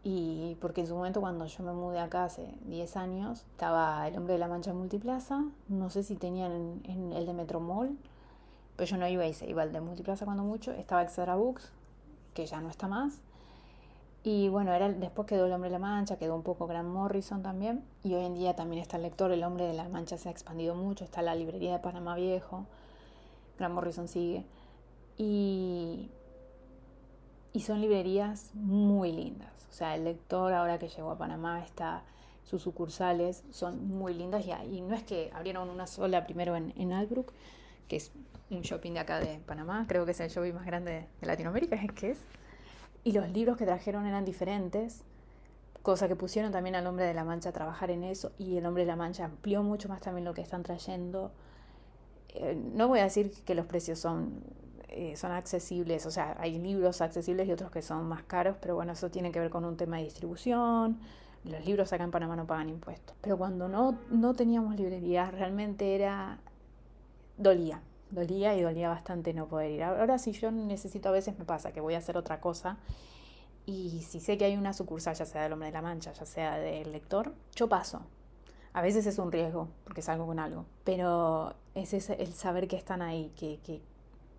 y 0.03 0.57
porque 0.59 0.81
en 0.81 0.87
su 0.87 0.95
momento 0.95 1.21
cuando 1.21 1.45
yo 1.45 1.63
me 1.63 1.73
mudé 1.73 1.99
acá 1.99 2.25
hace 2.25 2.47
10 2.65 2.97
años, 2.97 3.45
estaba 3.51 4.07
el 4.07 4.17
Hombre 4.17 4.33
de 4.33 4.39
la 4.39 4.47
Mancha 4.47 4.73
Multiplaza, 4.73 5.45
no 5.67 5.89
sé 5.89 6.03
si 6.03 6.15
tenían 6.15 6.81
en, 6.85 7.13
el 7.13 7.25
de 7.25 7.33
Metromall, 7.33 7.95
pero 8.75 8.89
yo 8.89 8.97
no 8.97 9.07
iba 9.07 9.27
y 9.27 9.33
se 9.33 9.47
iba 9.47 9.61
al 9.61 9.71
de 9.71 9.79
Multiplaza 9.79 10.25
cuando 10.25 10.43
mucho, 10.43 10.71
estaba 10.71 11.03
Extra 11.03 11.35
Books, 11.35 11.71
que 12.33 12.47
ya 12.47 12.61
no 12.61 12.69
está 12.69 12.87
más, 12.87 13.21
y 14.23 14.49
bueno, 14.49 14.73
era, 14.73 14.89
después 14.89 15.27
quedó 15.27 15.45
el 15.45 15.53
Hombre 15.53 15.69
de 15.69 15.73
la 15.73 15.79
Mancha, 15.79 16.17
quedó 16.17 16.35
un 16.35 16.43
poco 16.43 16.67
Grant 16.67 16.89
Morrison 16.89 17.41
también, 17.41 17.83
y 18.03 18.13
hoy 18.13 18.25
en 18.25 18.35
día 18.35 18.55
también 18.55 18.81
está 18.81 18.97
el 18.97 19.03
lector, 19.03 19.31
el 19.31 19.43
Hombre 19.43 19.65
de 19.65 19.73
la 19.73 19.89
Mancha 19.89 20.17
se 20.17 20.29
ha 20.29 20.31
expandido 20.31 20.75
mucho, 20.75 21.03
está 21.03 21.21
la 21.21 21.35
librería 21.35 21.73
de 21.73 21.79
Panamá 21.79 22.15
Viejo, 22.15 22.65
Grant 23.57 23.73
Morrison 23.73 24.07
sigue, 24.07 24.45
y, 25.17 26.09
y 27.53 27.59
son 27.61 27.81
librerías 27.81 28.51
muy 28.53 29.11
lindas. 29.11 29.51
O 29.69 29.73
sea, 29.73 29.95
el 29.95 30.03
lector 30.03 30.53
ahora 30.53 30.79
que 30.79 30.89
llegó 30.89 31.11
a 31.11 31.17
Panamá 31.17 31.63
está, 31.63 32.03
sus 32.43 32.61
sucursales 32.61 33.43
son 33.51 33.87
muy 33.87 34.13
lindas. 34.13 34.45
Y, 34.45 34.51
y 34.75 34.81
no 34.81 34.95
es 34.95 35.03
que 35.03 35.31
abrieron 35.33 35.69
una 35.69 35.87
sola 35.87 36.25
primero 36.25 36.55
en, 36.55 36.73
en 36.75 36.91
Albrook, 36.91 37.31
que 37.87 37.97
es 37.97 38.11
un 38.49 38.61
shopping 38.61 38.93
de 38.93 38.99
acá 38.99 39.19
de 39.19 39.39
Panamá, 39.39 39.85
creo 39.87 40.05
que 40.05 40.11
es 40.11 40.19
el 40.19 40.29
shopping 40.29 40.53
más 40.53 40.65
grande 40.65 41.07
de 41.19 41.27
Latinoamérica, 41.27 41.75
es 41.75 41.91
que 41.95 42.11
es. 42.11 42.19
Y 43.03 43.13
los 43.13 43.29
libros 43.29 43.57
que 43.57 43.65
trajeron 43.65 44.05
eran 44.05 44.25
diferentes, 44.25 45.03
cosa 45.81 46.07
que 46.07 46.15
pusieron 46.15 46.51
también 46.51 46.75
al 46.75 46.85
Hombre 46.85 47.05
de 47.05 47.13
la 47.13 47.23
Mancha 47.23 47.49
a 47.49 47.51
trabajar 47.51 47.89
en 47.91 48.03
eso, 48.03 48.31
y 48.37 48.57
el 48.57 48.65
Hombre 48.65 48.83
de 48.83 48.87
la 48.87 48.95
Mancha 48.95 49.25
amplió 49.25 49.63
mucho 49.63 49.89
más 49.89 50.01
también 50.01 50.25
lo 50.25 50.33
que 50.33 50.41
están 50.41 50.63
trayendo. 50.63 51.31
Eh, 52.29 52.55
no 52.73 52.87
voy 52.87 52.99
a 52.99 53.03
decir 53.03 53.31
que 53.43 53.55
los 53.55 53.65
precios 53.65 53.99
son 53.99 54.43
eh, 54.93 55.15
son 55.15 55.31
accesibles, 55.31 56.05
o 56.05 56.11
sea, 56.11 56.35
hay 56.37 56.59
libros 56.59 56.99
accesibles 56.99 57.47
y 57.47 57.51
otros 57.53 57.71
que 57.71 57.81
son 57.81 58.09
más 58.09 58.23
caros, 58.23 58.57
pero 58.59 58.75
bueno, 58.75 58.91
eso 58.91 59.09
tiene 59.09 59.31
que 59.31 59.39
ver 59.39 59.49
con 59.49 59.63
un 59.63 59.77
tema 59.77 59.97
de 59.97 60.03
distribución. 60.03 60.99
Los 61.45 61.65
libros 61.65 61.93
acá 61.93 62.03
en 62.03 62.11
Panamá 62.11 62.35
no 62.35 62.45
pagan 62.45 62.67
impuestos. 62.67 63.15
Pero 63.21 63.37
cuando 63.37 63.69
no, 63.69 63.97
no 64.09 64.33
teníamos 64.33 64.75
librerías, 64.75 65.33
realmente 65.33 65.95
era... 65.95 66.39
dolía, 67.37 67.81
dolía 68.11 68.55
y 68.55 68.61
dolía 68.61 68.89
bastante 68.89 69.33
no 69.33 69.47
poder 69.47 69.71
ir. 69.71 69.83
Ahora 69.83 70.17
si 70.17 70.31
yo 70.31 70.51
necesito, 70.51 71.09
a 71.09 71.11
veces 71.11 71.37
me 71.37 71.45
pasa 71.45 71.71
que 71.71 71.81
voy 71.81 71.95
a 71.95 71.97
hacer 71.97 72.17
otra 72.17 72.39
cosa 72.39 72.77
y 73.65 74.01
si 74.07 74.19
sé 74.19 74.37
que 74.37 74.45
hay 74.45 74.57
una 74.57 74.73
sucursal, 74.73 75.15
ya 75.15 75.25
sea 75.25 75.43
del 75.43 75.53
Hombre 75.53 75.67
de 75.67 75.73
la 75.73 75.81
Mancha, 75.81 76.11
ya 76.13 76.25
sea 76.25 76.57
del 76.57 76.91
lector, 76.91 77.33
yo 77.55 77.69
paso. 77.69 78.01
A 78.73 78.81
veces 78.81 79.05
es 79.05 79.19
un 79.19 79.31
riesgo, 79.31 79.67
porque 79.83 80.01
salgo 80.01 80.25
con 80.25 80.39
algo, 80.39 80.65
pero 80.83 81.55
es 81.75 81.93
el 81.93 82.33
saber 82.33 82.67
que 82.67 82.77
están 82.77 83.01
ahí, 83.01 83.31
que, 83.35 83.59
que, 83.63 83.81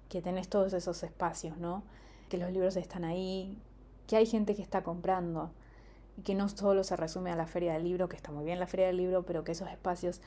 que 0.08 0.22
tenés 0.22 0.48
todos 0.48 0.72
esos 0.72 1.02
espacios, 1.02 1.58
¿no? 1.58 1.82
Que 2.28 2.38
los 2.38 2.50
libros 2.50 2.76
están 2.76 3.04
ahí, 3.04 3.60
que 4.06 4.16
hay 4.16 4.26
gente 4.26 4.54
que 4.54 4.62
está 4.62 4.82
comprando 4.82 5.50
y 6.16 6.22
que 6.22 6.34
no 6.34 6.48
solo 6.48 6.82
se 6.82 6.96
resume 6.96 7.30
a 7.30 7.36
la 7.36 7.46
feria 7.46 7.74
del 7.74 7.84
libro, 7.84 8.08
que 8.08 8.16
está 8.16 8.32
muy 8.32 8.44
bien 8.44 8.58
la 8.58 8.66
feria 8.66 8.86
del 8.86 8.96
libro, 8.96 9.24
pero 9.24 9.44
que 9.44 9.52
esos 9.52 9.68
espacios, 9.68 10.20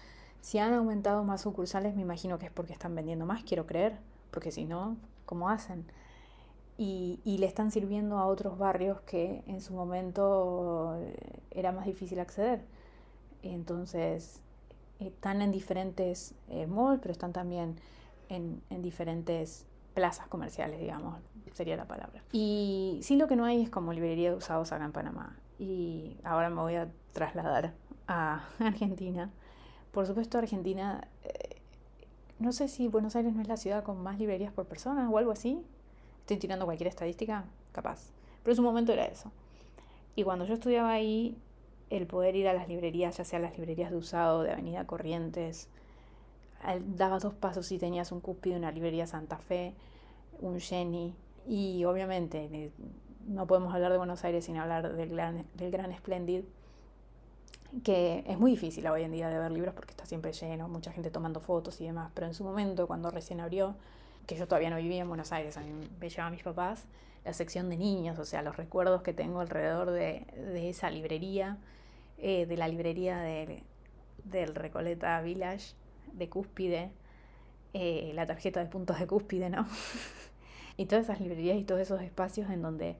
si 0.45 0.59
han 0.59 0.75
aumentado 0.75 1.23
más 1.23 1.41
sucursales, 1.41 1.95
me 1.95 2.03
imagino 2.03 2.37
que 2.37 2.45
es 2.45 2.51
porque 2.51 2.71
están 2.71 2.93
vendiendo 2.93 3.25
más, 3.25 3.43
quiero 3.43 3.65
creer, 3.65 3.97
porque 4.29 4.51
si 4.51 4.65
no, 4.65 4.95
¿cómo 5.25 5.49
hacen? 5.49 5.87
Y, 6.77 7.19
y, 7.25 7.39
le 7.39 7.47
están 7.47 7.71
sirviendo 7.71 8.19
a 8.19 8.27
otros 8.27 8.59
barrios 8.59 9.01
que 9.01 9.43
en 9.47 9.59
su 9.59 9.73
momento 9.73 10.97
eh, 10.99 11.41
era 11.49 11.71
más 11.71 11.87
difícil 11.87 12.19
acceder. 12.19 12.63
Entonces, 13.41 14.39
están 14.99 15.41
en 15.41 15.51
diferentes 15.51 16.35
eh, 16.49 16.67
malls, 16.67 16.99
pero 17.01 17.11
están 17.11 17.33
también 17.33 17.77
en, 18.29 18.61
en 18.69 18.83
diferentes 18.83 19.65
plazas 19.95 20.27
comerciales, 20.27 20.79
digamos, 20.79 21.17
sería 21.53 21.75
la 21.75 21.87
palabra. 21.87 22.21
Y 22.31 22.99
sí 23.01 23.15
lo 23.15 23.27
que 23.27 23.35
no 23.35 23.45
hay 23.45 23.63
es 23.63 23.71
como 23.71 23.93
librería 23.93 24.29
de 24.29 24.35
usados 24.35 24.71
acá 24.71 24.85
en 24.85 24.91
Panamá. 24.91 25.39
Y 25.57 26.17
ahora 26.23 26.51
me 26.51 26.61
voy 26.61 26.75
a 26.75 26.91
trasladar 27.13 27.73
a 28.07 28.47
Argentina. 28.59 29.31
Por 29.95 30.05
supuesto, 30.05 30.37
Argentina, 30.37 31.07
eh, 31.23 31.55
no 32.37 32.51
sé 32.51 32.67
si 32.67 32.89
Buenos 32.89 33.15
Aires 33.15 33.33
no 33.33 33.41
es 33.41 33.47
la 33.47 33.55
ciudad 33.55 33.81
con 33.81 34.03
más 34.03 34.19
librerías 34.19 34.51
por 34.51 34.65
persona 34.65 35.09
o 35.09 35.17
algo 35.17 35.31
así. 35.31 35.63
Estoy 36.19 36.35
tirando 36.35 36.65
cualquier 36.65 36.89
estadística, 36.89 37.45
capaz. 37.71 38.09
Pero 38.43 38.51
en 38.51 38.55
su 38.57 38.61
momento 38.61 38.91
era 38.91 39.05
eso. 39.05 39.31
Y 40.13 40.23
cuando 40.23 40.43
yo 40.43 40.55
estudiaba 40.55 40.91
ahí, 40.91 41.37
el 41.89 42.07
poder 42.07 42.35
ir 42.35 42.49
a 42.49 42.53
las 42.53 42.67
librerías, 42.67 43.15
ya 43.15 43.23
sea 43.23 43.39
las 43.39 43.57
librerías 43.57 43.89
de 43.89 43.95
usado 43.95 44.43
de 44.43 44.51
Avenida 44.51 44.85
Corrientes, 44.85 45.69
dabas 46.97 47.23
dos 47.23 47.33
pasos 47.33 47.71
y 47.71 47.77
tenías 47.77 48.11
un 48.11 48.19
cúspido, 48.19 48.57
una 48.57 48.73
librería 48.73 49.07
Santa 49.07 49.37
Fe, 49.37 49.75
un 50.41 50.59
Jenny. 50.59 51.15
Y 51.47 51.85
obviamente 51.85 52.49
eh, 52.51 52.71
no 53.27 53.47
podemos 53.47 53.73
hablar 53.73 53.93
de 53.93 53.97
Buenos 53.97 54.25
Aires 54.25 54.43
sin 54.43 54.57
hablar 54.57 54.93
del 54.93 55.07
gran, 55.11 55.45
del 55.53 55.71
gran 55.71 55.95
Splendid, 55.95 56.43
que 57.83 58.23
es 58.27 58.37
muy 58.37 58.51
difícil 58.51 58.87
hoy 58.87 59.03
en 59.03 59.11
día 59.11 59.29
de 59.29 59.37
ver 59.37 59.51
libros 59.51 59.73
porque 59.73 59.91
está 59.91 60.05
siempre 60.05 60.31
lleno, 60.33 60.67
mucha 60.67 60.91
gente 60.91 61.11
tomando 61.11 61.39
fotos 61.39 61.79
y 61.81 61.85
demás. 61.85 62.11
Pero 62.13 62.27
en 62.27 62.33
su 62.33 62.43
momento, 62.43 62.87
cuando 62.87 63.11
recién 63.11 63.39
abrió, 63.39 63.75
que 64.25 64.35
yo 64.35 64.47
todavía 64.47 64.69
no 64.69 64.77
vivía 64.77 65.01
en 65.01 65.07
Buenos 65.07 65.31
Aires, 65.31 65.57
a 65.57 65.61
mí 65.61 65.71
me 65.99 66.09
llevaban 66.09 66.33
mis 66.33 66.43
papás, 66.43 66.85
la 67.23 67.33
sección 67.33 67.69
de 67.69 67.77
niños, 67.77 68.17
o 68.19 68.25
sea, 68.25 68.41
los 68.41 68.55
recuerdos 68.55 69.01
que 69.01 69.13
tengo 69.13 69.39
alrededor 69.39 69.91
de, 69.91 70.25
de 70.35 70.69
esa 70.69 70.89
librería, 70.89 71.57
eh, 72.17 72.45
de 72.45 72.57
la 72.57 72.67
librería 72.67 73.17
de, 73.17 73.63
del 74.23 74.55
Recoleta 74.55 75.19
Village, 75.21 75.73
de 76.13 76.29
cúspide, 76.29 76.91
eh, 77.73 78.11
la 78.13 78.25
tarjeta 78.25 78.61
de 78.61 78.67
puntos 78.67 78.99
de 78.99 79.07
cúspide, 79.07 79.49
¿no? 79.49 79.67
y 80.77 80.85
todas 80.85 81.05
esas 81.05 81.19
librerías 81.19 81.57
y 81.57 81.63
todos 81.63 81.81
esos 81.81 82.01
espacios 82.01 82.49
en 82.49 82.61
donde 82.61 82.97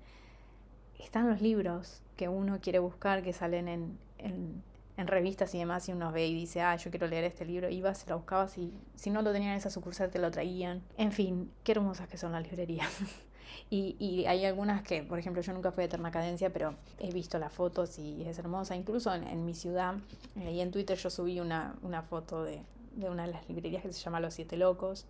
están 1.00 1.30
los 1.30 1.42
libros 1.42 2.02
que 2.18 2.28
uno 2.28 2.60
quiere 2.62 2.80
buscar, 2.80 3.24
que 3.24 3.32
salen 3.32 3.68
en, 3.68 3.98
en, 4.26 5.08
revistas 5.08 5.54
y 5.54 5.60
demás, 5.60 5.88
y 5.90 5.92
uno 5.92 6.12
ve 6.12 6.28
y 6.28 6.34
dice, 6.34 6.62
ah, 6.62 6.76
yo 6.78 6.90
quiero 6.90 7.08
leer 7.08 7.26
este 7.26 7.46
libro, 7.46 7.70
ibas, 7.70 8.00
se 8.00 8.10
lo 8.10 8.18
buscabas 8.18 8.58
y 8.58 8.74
si 8.96 9.10
no 9.10 9.22
lo 9.22 9.34
tenían 9.34 9.52
en 9.52 9.58
esa 9.58 9.70
sucursal 9.70 10.10
te 10.10 10.20
lo 10.20 10.32
traían. 10.32 10.82
En 10.98 11.12
fin, 11.12 11.52
qué 11.64 11.74
hermosas 11.74 12.08
que 12.08 12.18
son 12.18 12.32
las 12.32 12.44
librerías. 12.44 12.90
y, 13.70 13.98
y, 14.00 14.26
hay 14.26 14.46
algunas 14.46 14.84
que, 14.84 15.04
por 15.04 15.20
ejemplo, 15.20 15.42
yo 15.42 15.54
nunca 15.54 15.72
fui 15.72 15.84
a 15.84 15.88
Eterna 15.88 16.12
Cadencia, 16.12 16.52
pero 16.52 16.76
he 17.00 17.12
visto 17.12 17.38
las 17.40 17.52
fotos 17.52 18.00
y 18.00 18.24
es 18.24 18.40
hermosa. 18.40 18.76
Incluso 18.76 19.14
en, 19.14 19.28
en 19.28 19.46
mi 19.46 19.54
ciudad, 19.54 19.96
eh, 20.38 20.54
y 20.54 20.62
en 20.62 20.72
Twitter 20.72 20.98
yo 20.98 21.10
subí 21.10 21.42
una, 21.42 21.76
una 21.82 22.02
foto 22.02 22.44
de, 22.44 22.62
de 22.96 23.10
una 23.10 23.26
de 23.26 23.34
las 23.34 23.48
librerías 23.50 23.84
que 23.84 23.94
se 23.94 24.02
llama 24.02 24.20
Los 24.20 24.34
Siete 24.34 24.58
Locos. 24.58 25.06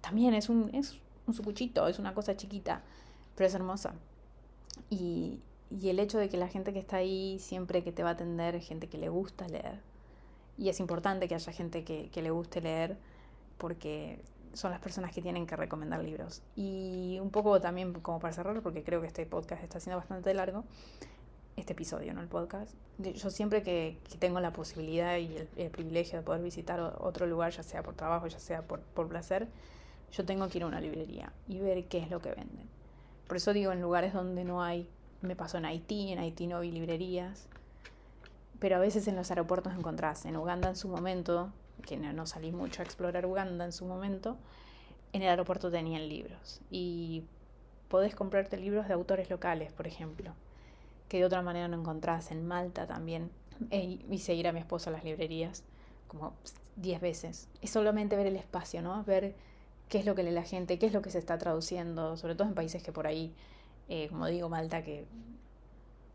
También 0.00 0.34
es 0.34 0.48
un, 0.48 0.74
es 0.74 0.98
un 1.26 1.34
sucuchito, 1.34 1.86
es 1.86 1.98
una 1.98 2.14
cosa 2.14 2.36
chiquita, 2.36 2.82
pero 3.36 3.46
es 3.46 3.54
hermosa. 3.54 3.94
Y, 4.88 5.40
y 5.70 5.88
el 5.88 6.00
hecho 6.00 6.18
de 6.18 6.28
que 6.28 6.36
la 6.36 6.48
gente 6.48 6.72
que 6.72 6.80
está 6.80 6.96
ahí 6.96 7.38
siempre 7.38 7.84
que 7.84 7.92
te 7.92 8.02
va 8.02 8.10
a 8.10 8.12
atender, 8.12 8.60
gente 8.60 8.88
que 8.88 8.98
le 8.98 9.08
gusta 9.08 9.48
leer, 9.48 9.80
y 10.58 10.68
es 10.68 10.80
importante 10.80 11.28
que 11.28 11.34
haya 11.34 11.52
gente 11.52 11.84
que, 11.84 12.10
que 12.10 12.22
le 12.22 12.30
guste 12.30 12.60
leer, 12.60 12.98
porque 13.56 14.20
son 14.52 14.70
las 14.70 14.80
personas 14.80 15.12
que 15.12 15.22
tienen 15.22 15.46
que 15.46 15.56
recomendar 15.56 16.02
libros. 16.02 16.42
Y 16.56 17.18
un 17.20 17.30
poco 17.30 17.60
también 17.60 17.92
como 17.94 18.18
para 18.18 18.32
cerrar, 18.32 18.60
porque 18.62 18.82
creo 18.82 19.00
que 19.00 19.06
este 19.06 19.24
podcast 19.26 19.62
está 19.62 19.80
siendo 19.80 19.98
bastante 19.98 20.34
largo, 20.34 20.64
este 21.56 21.72
episodio, 21.72 22.12
¿no? 22.14 22.20
El 22.20 22.28
podcast. 22.28 22.74
Yo 22.98 23.30
siempre 23.30 23.62
que, 23.62 23.98
tengo 24.18 24.40
la 24.40 24.52
posibilidad 24.52 25.16
y 25.18 25.36
el, 25.56 25.70
privilegio 25.70 26.18
de 26.18 26.24
poder 26.24 26.42
visitar 26.42 26.80
otro 26.98 27.26
lugar, 27.26 27.52
ya 27.52 27.62
sea 27.62 27.82
por 27.82 27.94
trabajo, 27.94 28.26
ya 28.26 28.38
sea 28.38 28.62
por, 28.62 28.80
por 28.80 29.08
placer, 29.08 29.48
yo 30.12 30.24
tengo 30.24 30.48
que 30.48 30.58
ir 30.58 30.64
a 30.64 30.66
una 30.66 30.80
librería 30.80 31.32
y 31.48 31.60
ver 31.60 31.84
qué 31.84 31.98
es 31.98 32.10
lo 32.10 32.20
que 32.20 32.30
venden. 32.30 32.68
Por 33.26 33.36
eso 33.36 33.52
digo, 33.52 33.72
en 33.72 33.80
lugares 33.80 34.12
donde 34.12 34.44
no 34.44 34.62
hay, 34.62 34.88
me 35.22 35.36
pasó 35.36 35.58
en 35.58 35.66
Haití, 35.66 36.12
en 36.12 36.18
Haití 36.18 36.46
no 36.46 36.60
vi 36.60 36.70
librerías, 36.70 37.46
pero 38.58 38.76
a 38.76 38.78
veces 38.78 39.08
en 39.08 39.16
los 39.16 39.30
aeropuertos 39.30 39.74
encontrás, 39.74 40.24
en 40.24 40.36
Uganda 40.36 40.68
en 40.68 40.76
su 40.76 40.88
momento, 40.88 41.52
que 41.86 41.96
no, 41.96 42.26
salí 42.26 42.52
mucho 42.52 42.82
a 42.82 42.84
explorar 42.84 43.26
Uganda 43.26 43.64
en 43.64 43.72
su 43.72 43.86
momento, 43.86 44.36
en 45.12 45.22
el 45.22 45.28
aeropuerto 45.28 45.70
tenían 45.70 46.08
libros 46.08 46.60
y 46.70 47.24
podés 47.88 48.14
comprarte 48.14 48.56
libros 48.56 48.86
de 48.86 48.94
autores 48.94 49.28
locales, 49.30 49.72
por 49.72 49.86
ejemplo, 49.86 50.32
que 51.08 51.18
de 51.18 51.24
otra 51.24 51.42
manera 51.42 51.68
no 51.68 51.78
encontrás 51.78 52.30
en 52.30 52.46
Malta 52.46 52.86
también. 52.86 53.30
E 53.70 53.98
hice 54.10 54.34
ir 54.34 54.48
a 54.48 54.52
mi 54.52 54.60
esposo 54.60 54.88
a 54.88 54.92
las 54.92 55.04
librerías 55.04 55.64
como 56.06 56.32
10 56.76 57.00
veces. 57.00 57.48
Es 57.60 57.70
solamente 57.70 58.16
ver 58.16 58.26
el 58.26 58.36
espacio, 58.36 58.80
¿no? 58.80 59.04
Ver 59.04 59.34
qué 59.88 59.98
es 59.98 60.06
lo 60.06 60.14
que 60.14 60.22
lee 60.22 60.30
la 60.30 60.44
gente, 60.44 60.78
qué 60.78 60.86
es 60.86 60.92
lo 60.92 61.02
que 61.02 61.10
se 61.10 61.18
está 61.18 61.36
traduciendo, 61.36 62.16
sobre 62.16 62.36
todo 62.36 62.48
en 62.48 62.54
países 62.54 62.82
que 62.82 62.92
por 62.92 63.06
ahí, 63.06 63.34
eh, 63.90 64.08
como 64.08 64.26
digo, 64.26 64.48
Malta, 64.48 64.82
que 64.82 65.04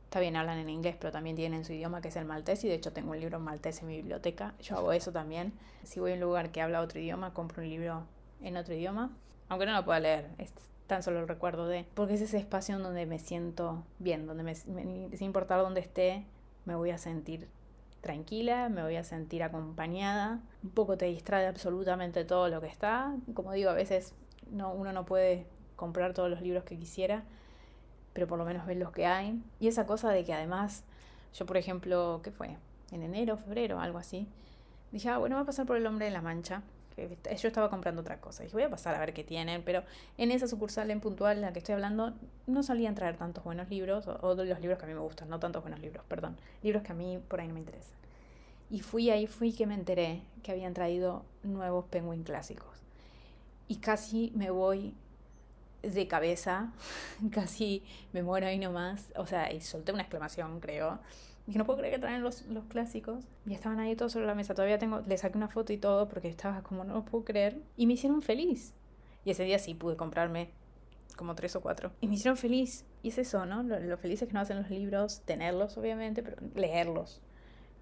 está 0.06 0.22
bien, 0.22 0.38
hablan 0.38 0.60
en 0.60 0.70
inglés, 0.70 0.96
pero 0.98 1.12
también 1.12 1.36
tienen 1.36 1.66
su 1.66 1.74
idioma 1.74 2.00
que 2.00 2.08
es 2.08 2.16
el 2.16 2.24
maltés 2.24 2.64
y 2.64 2.70
de 2.70 2.76
hecho 2.76 2.94
tengo 2.94 3.12
un 3.12 3.20
libro 3.20 3.38
en 3.38 3.44
maltés 3.44 3.82
en 3.82 3.88
mi 3.90 3.98
biblioteca. 3.98 4.54
Yo 4.62 4.78
hago 4.78 4.94
eso 4.94 5.12
también. 5.12 5.52
Si 5.84 6.00
voy 6.00 6.12
a 6.12 6.14
un 6.14 6.22
lugar 6.22 6.52
que 6.52 6.62
habla 6.62 6.80
otro 6.80 7.02
idioma, 7.02 7.34
compro 7.34 7.62
un 7.62 7.70
libro 7.70 8.04
en 8.42 8.56
otro 8.56 8.74
idioma, 8.74 9.12
aunque 9.50 9.66
no 9.66 9.74
lo 9.74 9.84
pueda 9.84 10.00
leer, 10.00 10.30
es 10.38 10.54
tan 10.88 11.04
solo 11.04 11.20
el 11.20 11.28
recuerdo 11.28 11.68
de, 11.68 11.86
porque 11.96 12.14
es 12.14 12.22
ese 12.22 12.38
espacio 12.38 12.78
en 12.78 12.84
donde 12.84 13.06
me 13.06 13.20
siento 13.20 13.84
bien, 14.00 14.26
donde 14.26 14.44
me, 14.44 14.56
sin 14.56 15.12
importar 15.20 15.60
dónde 15.60 15.82
esté, 15.82 16.26
me 16.64 16.76
voy 16.76 16.92
a 16.92 16.98
sentir 16.98 17.50
tranquila, 18.00 18.70
me 18.70 18.84
voy 18.84 18.96
a 18.96 19.04
sentir 19.04 19.44
acompañada, 19.44 20.40
un 20.64 20.70
poco 20.70 20.96
te 20.98 21.08
distrae 21.08 21.46
absolutamente 21.46 22.24
todo 22.24 22.48
lo 22.48 22.62
que 22.62 22.68
está, 22.68 23.14
como 23.34 23.52
digo, 23.52 23.70
a 23.70 23.74
veces 23.74 24.14
no, 24.50 24.72
uno 24.72 24.94
no 24.94 25.06
puede 25.06 25.46
comprar 25.76 26.14
todos 26.14 26.30
los 26.30 26.42
libros 26.42 26.64
que 26.64 26.78
quisiera, 26.78 27.26
pero 28.16 28.28
por 28.28 28.40
lo 28.40 28.46
menos 28.46 28.66
ves 28.66 28.78
los 28.78 28.92
que 28.92 29.06
hay. 29.06 29.38
Y 29.60 29.68
esa 29.68 29.86
cosa 29.86 30.10
de 30.10 30.24
que 30.24 30.34
además, 30.34 30.86
yo 31.34 31.46
por 31.46 31.58
ejemplo, 31.58 32.22
¿qué 32.24 32.32
fue? 32.32 32.56
En 32.92 33.04
enero, 33.04 33.36
febrero, 33.36 33.82
algo 33.82 33.98
así, 33.98 34.26
dije, 34.94 35.10
ah, 35.10 35.18
bueno, 35.18 35.36
voy 35.36 35.44
a 35.44 35.46
pasar 35.46 35.66
por 35.66 35.76
el 35.76 35.86
hombre 35.86 36.06
de 36.06 36.12
la 36.12 36.22
mancha. 36.22 36.64
Yo 36.96 37.50
estaba 37.50 37.70
comprando 37.70 38.00
otra 38.00 38.22
cosa. 38.22 38.44
Dije, 38.44 38.56
voy 38.56 38.64
a 38.64 38.70
pasar 38.70 38.96
a 38.96 39.00
ver 39.00 39.14
qué 39.14 39.26
tienen, 39.26 39.64
pero 39.64 39.84
en 40.18 40.32
esa 40.32 40.48
sucursal 40.48 40.90
en 40.92 41.02
puntual 41.02 41.36
en 41.36 41.42
la 41.42 41.52
que 41.52 41.60
estoy 41.60 41.74
hablando, 41.74 42.14
no 42.48 42.64
solían 42.64 42.96
traer 42.96 43.18
tantos 43.18 43.44
buenos 43.44 43.70
libros, 43.70 44.08
o, 44.08 44.18
o 44.22 44.34
los 44.34 44.62
libros 44.62 44.80
que 44.80 44.86
a 44.86 44.88
mí 44.88 44.94
me 44.94 45.02
gustan, 45.02 45.30
no 45.30 45.38
tantos 45.38 45.62
buenos 45.62 45.82
libros, 45.82 46.06
perdón, 46.08 46.38
libros 46.64 46.84
que 46.84 46.94
a 46.94 46.96
mí 46.96 47.20
por 47.28 47.42
ahí 47.42 47.50
no 47.50 47.54
me 47.54 47.60
interesan. 47.60 47.98
Y 48.70 48.80
fui 48.80 49.10
ahí, 49.10 49.28
fui 49.28 49.52
que 49.52 49.68
me 49.68 49.74
enteré 49.74 50.22
que 50.42 50.54
habían 50.54 50.74
traído 50.74 51.26
nuevos 51.44 51.84
Penguin 51.90 52.24
clásicos. 52.24 52.82
Y 53.68 53.76
casi 53.76 54.32
me 54.36 54.52
voy 54.52 54.94
de 55.94 56.08
cabeza, 56.08 56.72
casi 57.32 57.84
me 58.14 58.24
muero 58.24 58.48
ahí 58.48 58.58
nomás, 58.58 59.14
o 59.16 59.26
sea, 59.26 59.52
y 59.52 59.62
solté 59.62 59.92
una 59.92 60.02
exclamación, 60.02 60.60
creo. 60.60 61.00
Y 61.48 61.58
no 61.58 61.66
puedo 61.66 61.78
creer 61.80 61.96
que 61.96 62.00
traen 62.00 62.24
los, 62.24 62.42
los 62.48 62.66
clásicos. 62.66 63.24
Y 63.46 63.54
estaban 63.54 63.80
ahí 63.80 63.96
todos 63.96 64.14
sobre 64.14 64.26
la 64.26 64.34
mesa. 64.34 64.56
Todavía 64.56 64.80
tengo, 64.80 65.02
le 65.02 65.18
saqué 65.18 65.38
una 65.38 65.48
foto 65.48 65.74
y 65.74 65.78
todo 65.78 66.08
porque 66.08 66.28
estaba 66.28 66.64
como, 66.64 66.84
no 66.84 66.96
lo 66.96 67.06
puedo 67.06 67.24
creer. 67.24 67.62
Y 67.78 67.86
me 67.86 67.94
hicieron 67.94 68.24
feliz. 68.24 68.74
Y 69.24 69.32
ese 69.32 69.44
día 69.44 69.60
sí 69.60 69.76
pude 69.76 69.96
comprarme 69.96 70.50
como 71.16 71.36
tres 71.36 71.56
o 71.56 71.62
cuatro. 71.62 71.92
Y 72.02 72.08
me 72.08 72.16
hicieron 72.16 72.38
feliz. 72.38 72.84
Y 73.04 73.10
es 73.10 73.20
eso, 73.20 73.46
¿no? 73.46 73.62
Lo, 73.62 73.80
lo 73.80 73.98
feliz 73.98 74.24
es 74.24 74.28
que 74.28 74.34
no 74.34 74.40
hacen 74.40 74.58
los 74.58 74.72
libros, 74.72 75.22
tenerlos 75.26 75.78
obviamente, 75.78 76.24
pero 76.24 76.38
leerlos. 76.56 77.22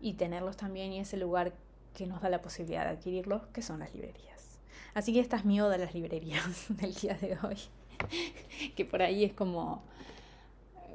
Y 0.01 0.15
tenerlos 0.15 0.57
también 0.57 0.91
y 0.91 0.99
ese 0.99 1.15
lugar 1.15 1.53
que 1.93 2.05
nos 2.05 2.21
da 2.21 2.29
la 2.29 2.41
posibilidad 2.41 2.83
de 2.83 2.91
adquirirlos, 2.91 3.43
que 3.53 3.61
son 3.61 3.79
las 3.79 3.93
librerías. 3.93 4.59
Así 4.93 5.13
que 5.13 5.19
esta 5.19 5.37
es 5.37 5.45
mi 5.45 5.59
a 5.59 5.65
las 5.65 5.93
librerías 5.93 6.65
del 6.69 6.93
día 6.93 7.15
de 7.15 7.37
hoy. 7.43 7.57
que 8.75 8.85
por 8.85 9.01
ahí 9.01 9.23
es 9.23 9.33
como, 9.33 9.83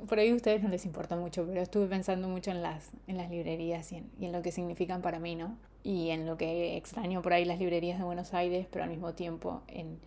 por 0.09 0.19
ahí 0.19 0.31
a 0.31 0.35
ustedes 0.35 0.63
no 0.63 0.69
les 0.69 0.85
importa 0.85 1.17
mucho, 1.17 1.47
pero 1.47 1.61
estuve 1.61 1.87
pensando 1.87 2.29
mucho 2.29 2.51
en 2.51 2.63
las, 2.63 2.91
en 3.07 3.17
las 3.17 3.31
librerías 3.31 3.91
y 3.93 3.97
en, 3.97 4.11
en 4.21 4.33
lo 4.33 4.43
que 4.43 4.53
significan 4.53 5.03
para 5.03 5.19
mí, 5.19 5.35
¿no? 5.35 5.57
Y 5.83 6.11
en 6.11 6.27
lo 6.27 6.37
que 6.37 6.77
extraño 6.77 7.23
por 7.23 7.33
ahí 7.33 7.45
las 7.45 7.59
librerías 7.59 7.99
de 7.99 8.05
Buenos 8.05 8.35
Aires, 8.35 8.67
pero 8.71 8.85
al 8.85 8.91
mismo 8.91 9.15
tiempo 9.15 9.63
en, 9.69 9.99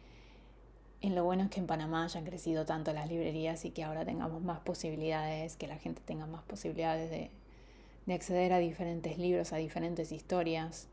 en 1.01 1.15
lo 1.15 1.23
bueno 1.23 1.43
es 1.43 1.49
que 1.49 1.59
en 1.59 1.67
Panamá 1.67 2.03
hayan 2.03 2.25
crecido 2.25 2.65
tanto 2.65 2.93
las 2.93 3.09
librerías 3.09 3.65
y 3.65 3.71
que 3.71 3.83
ahora 3.83 4.05
tengamos 4.05 4.41
más 4.41 4.59
posibilidades, 4.59 5.57
que 5.57 5.67
la 5.67 5.77
gente 5.77 6.01
tenga 6.05 6.27
más 6.27 6.43
posibilidades 6.43 7.09
de, 7.09 7.31
de 8.05 8.13
acceder 8.13 8.53
a 8.53 8.59
diferentes 8.59 9.17
libros, 9.17 9.53
a 9.53 9.57
diferentes 9.57 10.11
historias 10.11 10.87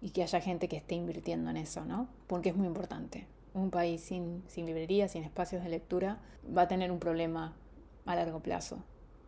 y 0.00 0.10
que 0.10 0.22
haya 0.22 0.40
gente 0.40 0.68
que 0.68 0.76
esté 0.76 0.94
invirtiendo 0.94 1.50
en 1.50 1.56
eso, 1.56 1.84
¿no? 1.84 2.08
Porque 2.26 2.48
es 2.48 2.56
muy 2.56 2.66
importante 2.66 3.26
un 3.54 3.70
país 3.70 4.00
sin, 4.00 4.42
sin 4.48 4.66
librerías, 4.66 5.12
sin 5.12 5.24
espacios 5.24 5.62
de 5.62 5.70
lectura, 5.70 6.18
va 6.56 6.62
a 6.62 6.68
tener 6.68 6.90
un 6.90 6.98
problema 6.98 7.54
a 8.06 8.16
largo 8.16 8.40
plazo. 8.40 8.82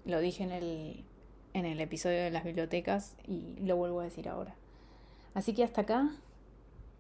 Lo 0.05 0.21
dije 0.21 0.45
en 0.45 0.53
el, 0.53 1.05
en 1.53 1.67
el 1.67 1.81
episodio 1.81 2.23
de 2.23 2.31
las 2.31 2.45
bibliotecas 2.45 3.17
y 3.27 3.57
lo 3.61 3.77
vuelvo 3.77 4.01
a 4.01 4.05
decir 4.05 4.29
ahora. 4.29 4.55
Así 5.35 5.55
que 5.55 5.65
hasta 5.65 5.83
acá 5.83 6.11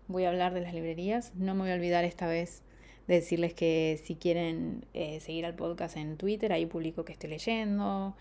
voy 0.09 0.25
a 0.25 0.31
hablar 0.31 0.55
de 0.55 0.61
las 0.61 0.75
librerías. 0.75 1.35
No 1.35 1.55
me 1.55 1.63
voy 1.63 1.71
a 1.71 1.75
olvidar 1.75 2.05
esta 2.05 2.27
vez 2.27 2.63
de 3.07 3.17
decirles 3.17 3.55
que 3.55 4.01
si 4.03 4.17
quieren 4.17 4.87
eh, 4.95 5.21
seguir 5.21 5.47
al 5.47 5.55
podcast 5.55 5.97
en 5.97 6.17
Twitter, 6.17 6.53
ahí 6.53 6.67
publico 6.67 7.05
que 7.05 7.13
estoy 7.13 7.31
leyendo, 7.31 8.15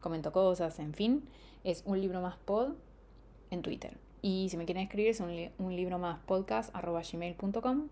comento 0.00 0.32
cosas, 0.32 0.78
en 0.78 0.94
fin. 0.94 1.24
Es 1.64 1.82
un 1.86 2.00
libro 2.00 2.20
más 2.20 2.36
pod 2.36 2.74
en 3.50 3.62
Twitter. 3.62 3.96
Y 4.22 4.48
si 4.50 4.56
me 4.56 4.64
quieren 4.64 4.84
escribir 4.84 5.10
es 5.10 5.20
un, 5.20 5.76
libro 5.76 5.98
más 5.98 6.18
podcast 6.20 6.74
arroba 6.74 7.02
gmail.com 7.02 7.88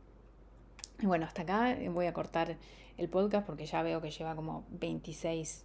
y 1.00 1.06
bueno, 1.06 1.26
hasta 1.26 1.42
acá 1.42 1.76
voy 1.90 2.06
a 2.06 2.12
cortar 2.12 2.56
el 2.96 3.08
podcast 3.08 3.46
porque 3.46 3.66
ya 3.66 3.82
veo 3.82 4.00
que 4.00 4.10
lleva 4.10 4.34
como 4.34 4.64
26 4.70 5.64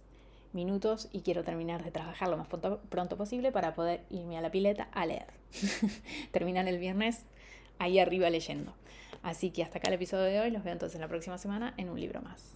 minutos 0.52 1.08
y 1.12 1.22
quiero 1.22 1.44
terminar 1.44 1.82
de 1.82 1.90
trabajar 1.90 2.28
lo 2.28 2.36
más 2.36 2.46
pronto, 2.46 3.16
posible 3.16 3.52
para 3.52 3.74
poder 3.74 4.04
irme 4.10 4.36
a 4.36 4.40
la 4.40 4.50
pileta 4.50 4.88
a 4.92 5.06
leer. 5.06 5.26
Terminar 6.32 6.68
el 6.68 6.78
viernes 6.78 7.24
ahí 7.78 7.98
arriba 7.98 8.28
leyendo. 8.30 8.74
Así 9.22 9.50
que 9.50 9.62
hasta 9.62 9.78
acá 9.78 9.88
el 9.88 9.94
episodio 9.94 10.24
de 10.24 10.40
hoy. 10.40 10.50
Los 10.50 10.64
veo 10.64 10.72
entonces 10.72 11.00
la 11.00 11.08
próxima 11.08 11.38
semana 11.38 11.74
en 11.76 11.88
un 11.88 11.98
libro 11.98 12.20
más. 12.20 12.50